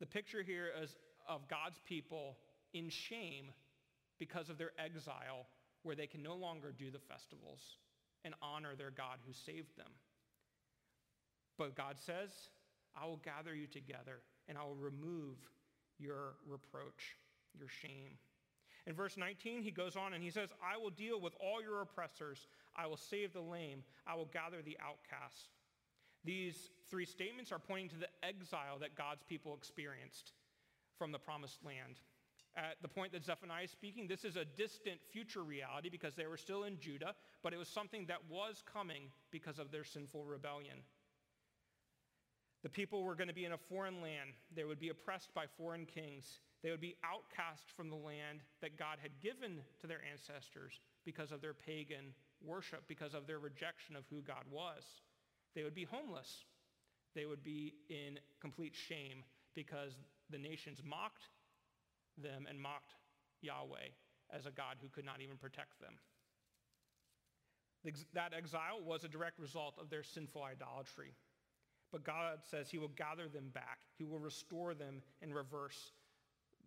The 0.00 0.06
picture 0.06 0.42
here 0.42 0.68
is 0.82 0.96
of 1.28 1.48
God's 1.48 1.78
people 1.86 2.36
in 2.74 2.88
shame 2.88 3.50
because 4.18 4.48
of 4.48 4.58
their 4.58 4.72
exile 4.78 5.46
where 5.82 5.96
they 5.96 6.06
can 6.06 6.22
no 6.22 6.34
longer 6.34 6.72
do 6.76 6.90
the 6.90 6.98
festivals 6.98 7.78
and 8.24 8.34
honor 8.40 8.74
their 8.76 8.90
God 8.90 9.18
who 9.26 9.32
saved 9.32 9.76
them. 9.76 9.90
But 11.62 11.76
God 11.76 11.94
says, 12.04 12.30
I 13.00 13.06
will 13.06 13.20
gather 13.24 13.54
you 13.54 13.68
together 13.68 14.18
and 14.48 14.58
I 14.58 14.64
will 14.64 14.74
remove 14.74 15.36
your 15.96 16.34
reproach, 16.44 17.16
your 17.56 17.68
shame. 17.68 18.18
In 18.88 18.94
verse 18.96 19.16
19, 19.16 19.62
he 19.62 19.70
goes 19.70 19.94
on 19.94 20.12
and 20.12 20.24
he 20.24 20.30
says, 20.30 20.50
I 20.60 20.76
will 20.76 20.90
deal 20.90 21.20
with 21.20 21.34
all 21.40 21.62
your 21.62 21.80
oppressors. 21.80 22.48
I 22.74 22.88
will 22.88 22.96
save 22.96 23.32
the 23.32 23.40
lame. 23.40 23.84
I 24.08 24.16
will 24.16 24.28
gather 24.32 24.60
the 24.60 24.76
outcast. 24.82 25.50
These 26.24 26.56
three 26.90 27.06
statements 27.06 27.52
are 27.52 27.60
pointing 27.60 27.90
to 27.90 27.96
the 27.96 28.10
exile 28.24 28.80
that 28.80 28.96
God's 28.96 29.22
people 29.22 29.54
experienced 29.54 30.32
from 30.98 31.12
the 31.12 31.18
promised 31.20 31.64
land. 31.64 32.00
At 32.56 32.82
the 32.82 32.88
point 32.88 33.12
that 33.12 33.24
Zephaniah 33.24 33.64
is 33.64 33.70
speaking, 33.70 34.08
this 34.08 34.24
is 34.24 34.34
a 34.34 34.44
distant 34.44 34.98
future 35.12 35.44
reality 35.44 35.90
because 35.90 36.16
they 36.16 36.26
were 36.26 36.36
still 36.36 36.64
in 36.64 36.80
Judah, 36.80 37.14
but 37.40 37.52
it 37.52 37.56
was 37.56 37.68
something 37.68 38.06
that 38.06 38.18
was 38.28 38.64
coming 38.70 39.12
because 39.30 39.60
of 39.60 39.70
their 39.70 39.84
sinful 39.84 40.24
rebellion. 40.24 40.82
The 42.62 42.68
people 42.68 43.02
were 43.02 43.16
going 43.16 43.28
to 43.28 43.34
be 43.34 43.44
in 43.44 43.52
a 43.52 43.58
foreign 43.58 44.00
land. 44.00 44.30
They 44.54 44.64
would 44.64 44.78
be 44.78 44.90
oppressed 44.90 45.34
by 45.34 45.46
foreign 45.58 45.84
kings. 45.84 46.40
They 46.62 46.70
would 46.70 46.80
be 46.80 46.96
outcast 47.04 47.64
from 47.76 47.90
the 47.90 47.96
land 47.96 48.40
that 48.60 48.78
God 48.78 48.98
had 49.02 49.10
given 49.20 49.60
to 49.80 49.86
their 49.88 50.00
ancestors 50.10 50.78
because 51.04 51.32
of 51.32 51.40
their 51.40 51.54
pagan 51.54 52.14
worship, 52.40 52.84
because 52.86 53.14
of 53.14 53.26
their 53.26 53.40
rejection 53.40 53.96
of 53.96 54.04
who 54.10 54.22
God 54.22 54.44
was. 54.50 54.84
They 55.54 55.64
would 55.64 55.74
be 55.74 55.84
homeless. 55.84 56.44
They 57.14 57.26
would 57.26 57.42
be 57.42 57.74
in 57.90 58.18
complete 58.40 58.74
shame 58.74 59.24
because 59.54 59.92
the 60.30 60.38
nations 60.38 60.80
mocked 60.84 61.24
them 62.16 62.46
and 62.48 62.60
mocked 62.60 62.94
Yahweh 63.40 63.90
as 64.32 64.46
a 64.46 64.50
God 64.50 64.76
who 64.80 64.88
could 64.88 65.04
not 65.04 65.20
even 65.20 65.36
protect 65.36 65.80
them. 65.80 65.94
That 68.14 68.32
exile 68.32 68.78
was 68.84 69.02
a 69.02 69.08
direct 69.08 69.40
result 69.40 69.74
of 69.80 69.90
their 69.90 70.04
sinful 70.04 70.44
idolatry. 70.44 71.12
But 71.92 72.04
God 72.04 72.38
says 72.42 72.70
he 72.70 72.78
will 72.78 72.90
gather 72.96 73.28
them 73.28 73.50
back. 73.52 73.80
He 73.98 74.04
will 74.04 74.18
restore 74.18 74.74
them 74.74 75.02
and 75.20 75.34
reverse 75.34 75.92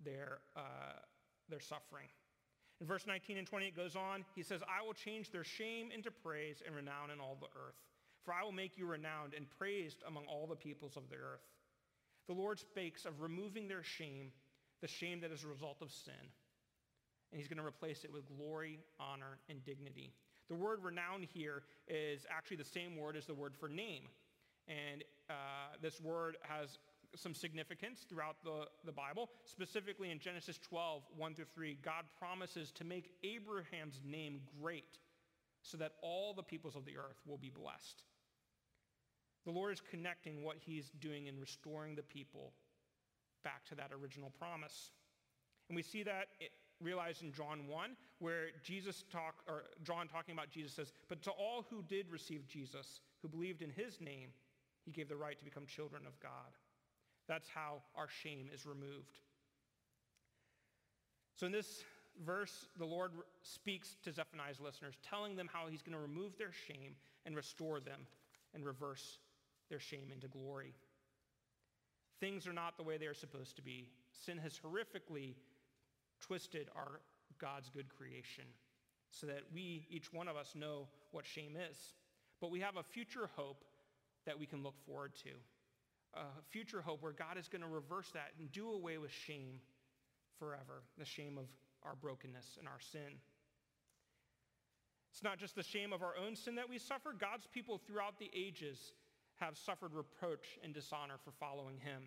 their, 0.04 0.40
uh, 0.56 1.00
their 1.50 1.60
suffering. 1.60 2.08
In 2.80 2.88
verse 2.88 3.08
19 3.08 3.38
and 3.38 3.48
20, 3.48 3.68
it 3.68 3.76
goes 3.76 3.96
on. 3.96 4.24
He 4.36 4.44
says, 4.44 4.62
I 4.64 4.86
will 4.86 4.94
change 4.94 5.32
their 5.32 5.44
shame 5.44 5.90
into 5.92 6.12
praise 6.12 6.62
and 6.66 6.76
renown 6.76 7.10
in 7.10 7.20
all 7.20 7.38
the 7.40 7.48
earth. 7.48 7.76
For 8.24 8.34
I 8.34 8.44
will 8.44 8.52
make 8.52 8.78
you 8.78 8.86
renowned 8.86 9.34
and 9.36 9.50
praised 9.58 10.04
among 10.08 10.26
all 10.26 10.48
the 10.48 10.56
peoples 10.56 10.98
of 10.98 11.10
the 11.10 11.16
earth. 11.16 11.46
The 12.28 12.34
Lord 12.34 12.60
speaks 12.60 13.06
of 13.06 13.22
removing 13.22 13.68
their 13.68 13.84
shame, 13.84 14.32
the 14.82 14.88
shame 14.88 15.22
that 15.22 15.32
is 15.32 15.44
a 15.44 15.48
result 15.48 15.82
of 15.82 15.92
sin. 15.92 16.14
And 17.32 17.40
he's 17.40 17.48
going 17.48 17.60
to 17.60 17.66
replace 17.66 18.04
it 18.04 18.12
with 18.12 18.28
glory, 18.28 18.80
honor, 19.00 19.40
and 19.50 19.64
dignity. 19.64 20.12
The 20.50 20.56
word 20.56 20.84
renown 20.84 21.28
here 21.34 21.64
is 21.88 22.26
actually 22.30 22.58
the 22.58 22.64
same 22.64 22.98
word 22.98 23.16
as 23.16 23.26
the 23.26 23.34
word 23.34 23.56
for 23.56 23.70
name. 23.70 24.04
And 24.68 25.04
uh, 25.30 25.78
this 25.82 26.00
word 26.02 26.38
has 26.42 26.78
some 27.16 27.34
significance 27.34 28.06
throughout 28.10 28.38
the, 28.44 28.66
the 28.86 28.92
Bible. 28.92 29.30
Specifically 29.46 30.12
in 30.12 30.20
Genesis 30.20 30.60
12, 30.60 31.04
1 31.16 31.36
through 31.36 31.46
3, 31.54 31.78
God 31.84 32.04
promises 32.20 32.72
to 32.74 32.84
make 32.84 33.12
Abraham's 33.24 34.02
name 34.04 34.42
great 34.62 34.98
so 35.62 35.78
that 35.78 35.94
all 36.02 36.34
the 36.34 36.44
peoples 36.44 36.76
of 36.76 36.86
the 36.86 36.98
earth 36.98 37.22
will 37.26 37.38
be 37.38 37.50
blessed. 37.50 38.04
The 39.46 39.52
Lord 39.52 39.74
is 39.74 39.82
connecting 39.82 40.44
what 40.44 40.58
he's 40.60 40.92
doing 41.00 41.28
in 41.28 41.40
restoring 41.40 41.96
the 41.96 42.04
people 42.04 42.54
back 43.44 43.66
to 43.68 43.76
that 43.76 43.92
original 43.92 44.32
promise. 44.40 44.92
And 45.70 45.76
we 45.76 45.84
see 45.84 46.04
that 46.04 46.28
it, 46.40 46.52
realized 46.82 47.24
in 47.24 47.32
John 47.32 47.68
1, 47.68 47.92
where 48.20 48.48
Jesus 48.64 49.04
talk, 49.12 49.36
or 49.48 49.64
John 49.84 50.08
talking 50.08 50.34
about 50.34 50.50
Jesus 50.50 50.74
says, 50.74 50.92
but 51.08 51.22
to 51.24 51.32
all 51.32 51.66
who 51.70 51.84
did 51.84 52.12
receive 52.12 52.48
Jesus, 52.48 53.00
who 53.22 53.28
believed 53.28 53.62
in 53.62 53.70
his 53.70 54.02
name, 54.02 54.30
he 54.86 54.92
gave 54.92 55.10
the 55.10 55.16
right 55.16 55.38
to 55.38 55.46
become 55.46 55.66
children 55.66 56.04
of 56.08 56.20
God. 56.20 56.32
That's 57.28 57.50
how 57.50 57.82
our 57.96 58.08
shame 58.08 58.50
is 58.54 58.66
removed. 58.66 59.20
So 61.36 61.48
in 61.48 61.52
this 61.52 61.84
verse, 62.24 62.68
the 62.78 62.86
Lord 62.86 63.12
speaks 63.42 63.98
to 64.04 64.12
Zephaniah's 64.12 64.62
listeners, 64.62 64.96
telling 65.08 65.36
them 65.36 65.50
how 65.52 65.68
he's 65.70 65.82
going 65.82 65.98
to 65.98 66.02
remove 66.02 66.38
their 66.38 66.52
shame 66.68 66.96
and 67.26 67.36
restore 67.36 67.80
them 67.80 68.08
and 68.54 68.64
reverse 68.64 69.18
their 69.70 69.80
shame 69.80 70.12
into 70.14 70.28
glory. 70.28 70.74
Things 72.20 72.48
are 72.48 72.54
not 72.54 72.78
the 72.78 72.84
way 72.84 72.98
they 72.98 73.08
are 73.08 73.14
supposed 73.14 73.56
to 73.58 73.62
be. 73.62 73.90
Sin 74.14 74.38
has 74.38 74.60
horrifically 74.60 75.34
twisted 76.22 76.70
our 76.76 77.02
God's 77.40 77.70
good 77.70 77.90
creation 77.98 78.46
so 79.12 79.28
that 79.28 79.42
we, 79.54 79.86
each 79.90 80.14
one 80.14 80.28
of 80.28 80.38
us, 80.38 80.54
know 80.56 80.88
what 81.12 81.26
shame 81.26 81.58
is. 81.70 81.78
But 82.40 82.52
we 82.52 82.60
have 82.62 82.78
a 82.78 82.84
future 82.84 83.30
hope 83.36 83.64
that 84.26 84.40
we 84.40 84.46
can 84.46 84.64
look 84.64 84.76
forward 84.86 85.14
to. 85.24 85.30
A 86.14 86.42
future 86.50 86.82
hope 86.82 87.02
where 87.02 87.12
God 87.12 87.38
is 87.38 87.48
going 87.48 87.62
to 87.62 87.68
reverse 87.68 88.10
that 88.14 88.32
and 88.40 88.52
do 88.52 88.72
away 88.72 88.98
with 88.98 89.12
shame 89.12 89.60
forever, 90.40 90.84
the 90.98 91.06
shame 91.06 91.38
of 91.38 91.46
our 91.84 91.96
brokenness 91.96 92.58
and 92.58 92.68
our 92.68 92.80
sin. 92.80 93.20
It's 95.12 95.24
not 95.24 95.40
just 95.40 95.56
the 95.56 95.64
shame 95.64 95.94
of 95.94 96.02
our 96.02 96.14
own 96.22 96.36
sin 96.36 96.56
that 96.56 96.70
we 96.70 96.78
suffer. 96.78 97.14
God's 97.18 97.48
people 97.48 97.80
throughout 97.86 98.20
the 98.20 98.30
ages 98.36 98.94
have 99.36 99.58
suffered 99.58 99.94
reproach 99.94 100.58
and 100.64 100.74
dishonor 100.74 101.16
for 101.24 101.32
following 101.32 101.78
him. 101.78 102.04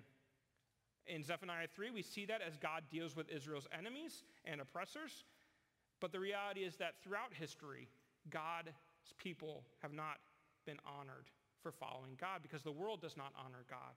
In 1.07 1.23
Zephaniah 1.23 1.69
3, 1.75 1.91
we 1.91 2.03
see 2.03 2.27
that 2.27 2.43
as 2.47 2.59
God 2.59 2.83
deals 2.91 3.17
with 3.17 3.31
Israel's 3.31 3.67
enemies 3.77 4.25
and 4.45 4.61
oppressors. 4.61 5.25
But 6.01 6.13
the 6.13 6.21
reality 6.21 6.61
is 6.61 6.77
that 6.77 6.95
throughout 7.03 7.33
history, 7.33 7.89
God's 8.31 8.69
people 9.17 9.65
have 9.81 9.93
not 9.93 10.19
been 10.67 10.79
honored 10.87 11.31
for 11.63 11.73
following 11.73 12.17
God 12.21 12.41
because 12.43 12.63
the 12.63 12.73
world 12.73 13.01
does 13.01 13.17
not 13.17 13.33
honor 13.39 13.65
God. 13.69 13.97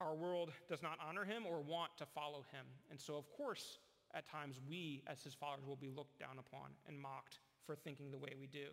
Our 0.00 0.14
world 0.14 0.50
does 0.68 0.82
not 0.82 0.98
honor 1.06 1.24
him 1.24 1.44
or 1.46 1.60
want 1.60 1.90
to 1.98 2.06
follow 2.06 2.44
him. 2.52 2.64
And 2.90 2.98
so, 2.98 3.16
of 3.16 3.30
course, 3.36 3.78
at 4.14 4.28
times 4.28 4.60
we, 4.68 5.02
as 5.06 5.22
his 5.22 5.34
followers, 5.34 5.66
will 5.66 5.76
be 5.76 5.90
looked 5.90 6.18
down 6.18 6.38
upon 6.38 6.70
and 6.88 6.98
mocked 6.98 7.40
for 7.66 7.76
thinking 7.76 8.10
the 8.10 8.18
way 8.18 8.34
we 8.40 8.46
do 8.46 8.68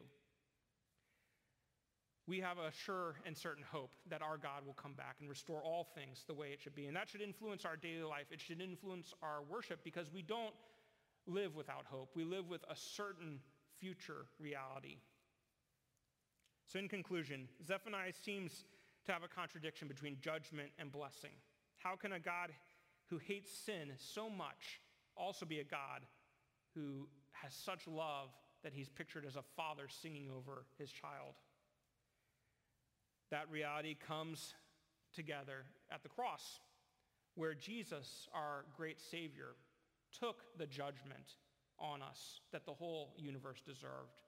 we 2.27 2.41
have 2.41 2.57
a 2.57 2.71
sure 2.71 3.15
and 3.25 3.35
certain 3.35 3.63
hope 3.71 3.91
that 4.09 4.21
our 4.21 4.37
God 4.37 4.65
will 4.65 4.73
come 4.73 4.93
back 4.93 5.15
and 5.21 5.29
restore 5.29 5.63
all 5.63 5.87
things 5.95 6.25
the 6.27 6.33
way 6.33 6.47
it 6.47 6.61
should 6.61 6.75
be. 6.75 6.85
And 6.87 6.95
that 6.95 7.07
should 7.09 7.21
influence 7.21 7.63
our 7.63 7.77
daily 7.77 8.03
life. 8.03 8.27
It 8.31 8.41
should 8.41 8.61
influence 8.61 9.13
our 9.23 9.41
worship 9.49 9.79
because 9.83 10.11
we 10.13 10.21
don't 10.21 10.53
live 11.25 11.55
without 11.55 11.85
hope. 11.85 12.11
We 12.15 12.25
live 12.25 12.49
with 12.49 12.63
a 12.69 12.75
certain 12.75 13.39
future 13.79 14.25
reality. 14.39 14.97
So 16.67 16.79
in 16.79 16.89
conclusion, 16.89 17.47
Zephaniah 17.65 18.11
seems 18.11 18.65
to 19.05 19.13
have 19.13 19.23
a 19.23 19.27
contradiction 19.27 19.87
between 19.87 20.17
judgment 20.21 20.69
and 20.77 20.91
blessing. 20.91 21.31
How 21.77 21.95
can 21.95 22.11
a 22.11 22.19
God 22.19 22.51
who 23.09 23.17
hates 23.17 23.57
sin 23.57 23.93
so 23.97 24.29
much 24.29 24.81
also 25.15 25.45
be 25.45 25.59
a 25.59 25.63
God 25.63 26.01
who 26.75 27.07
has 27.31 27.53
such 27.53 27.87
love 27.87 28.29
that 28.63 28.73
he's 28.73 28.89
pictured 28.89 29.25
as 29.25 29.37
a 29.37 29.43
father 29.55 29.87
singing 29.87 30.29
over 30.29 30.65
his 30.77 30.91
child? 30.91 31.35
That 33.31 33.49
reality 33.49 33.95
comes 33.95 34.53
together 35.15 35.63
at 35.89 36.03
the 36.03 36.09
cross, 36.09 36.59
where 37.35 37.53
Jesus, 37.53 38.27
our 38.33 38.65
great 38.75 38.99
Savior, 38.99 39.55
took 40.19 40.43
the 40.57 40.65
judgment 40.65 41.35
on 41.79 42.01
us 42.01 42.41
that 42.51 42.65
the 42.65 42.73
whole 42.73 43.13
universe 43.17 43.61
deserved. 43.65 44.21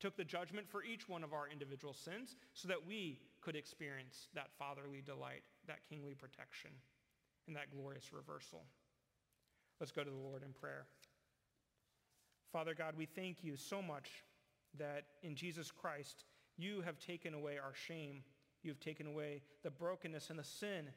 Took 0.00 0.16
the 0.16 0.24
judgment 0.24 0.68
for 0.68 0.82
each 0.82 1.08
one 1.08 1.22
of 1.22 1.32
our 1.32 1.48
individual 1.48 1.94
sins 1.94 2.36
so 2.54 2.68
that 2.68 2.86
we 2.86 3.20
could 3.40 3.54
experience 3.54 4.28
that 4.34 4.50
fatherly 4.58 5.02
delight, 5.04 5.42
that 5.66 5.80
kingly 5.88 6.14
protection, 6.14 6.70
and 7.46 7.54
that 7.54 7.70
glorious 7.70 8.12
reversal. 8.12 8.62
Let's 9.78 9.92
go 9.92 10.02
to 10.02 10.10
the 10.10 10.16
Lord 10.16 10.42
in 10.42 10.52
prayer. 10.52 10.86
Father 12.52 12.74
God, 12.74 12.94
we 12.96 13.06
thank 13.06 13.44
you 13.44 13.56
so 13.56 13.80
much 13.80 14.08
that 14.78 15.04
in 15.22 15.36
Jesus 15.36 15.70
Christ, 15.70 16.24
you 16.56 16.80
have 16.80 16.98
taken 16.98 17.34
away 17.34 17.58
our 17.58 17.74
shame 17.74 18.22
You've 18.62 18.80
taken 18.80 19.06
away 19.06 19.42
the 19.62 19.70
brokenness 19.70 20.30
and 20.30 20.38
the 20.38 20.44
sin 20.44 20.88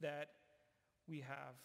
that 0.00 0.28
we 1.08 1.20
have. 1.20 1.56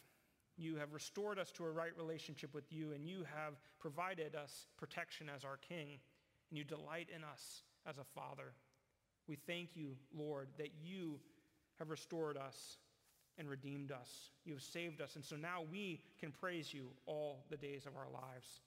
You 0.58 0.76
have 0.78 0.94
restored 0.94 1.40
us 1.40 1.52
to 1.54 1.66
a 1.66 1.72
right 1.72 1.96
relationship 1.98 2.54
with 2.54 2.72
you, 2.72 2.92
and 2.94 3.06
you 3.06 3.26
have 3.36 3.54
provided 3.80 4.36
us 4.36 4.68
protection 4.78 5.30
as 5.34 5.44
our 5.44 5.58
King, 5.58 6.00
and 6.50 6.58
you 6.58 6.64
delight 6.64 7.08
in 7.16 7.24
us 7.24 7.64
as 7.88 7.98
a 7.98 8.04
Father. 8.04 8.54
We 9.28 9.36
thank 9.36 9.76
you, 9.76 9.96
Lord, 10.16 10.48
that 10.58 10.72
you 10.84 11.20
have 11.80 11.90
restored 11.90 12.38
us 12.38 12.78
and 13.38 13.50
redeemed 13.50 13.92
us. 13.92 14.32
You 14.46 14.54
have 14.54 14.62
saved 14.62 15.02
us, 15.02 15.16
and 15.16 15.24
so 15.26 15.36
now 15.36 15.64
we 15.72 16.02
can 16.20 16.32
praise 16.32 16.74
you 16.74 16.90
all 17.06 17.46
the 17.50 17.58
days 17.58 17.86
of 17.86 17.96
our 17.96 18.10
lives. 18.12 18.62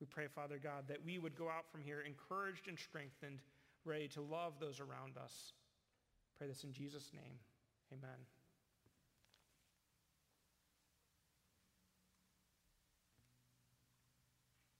We 0.00 0.06
pray, 0.06 0.26
Father 0.28 0.60
God, 0.62 0.84
that 0.88 1.04
we 1.04 1.18
would 1.18 1.36
go 1.36 1.48
out 1.48 1.70
from 1.72 1.82
here 1.82 2.00
encouraged 2.00 2.68
and 2.68 2.78
strengthened, 2.78 3.40
ready 3.84 4.06
to 4.08 4.20
love 4.20 4.54
those 4.60 4.78
around 4.78 5.16
us 5.16 5.52
Pray 6.38 6.46
this 6.46 6.62
in 6.62 6.72
Jesus' 6.72 7.10
name. 7.12 7.34
Amen. 7.92 8.37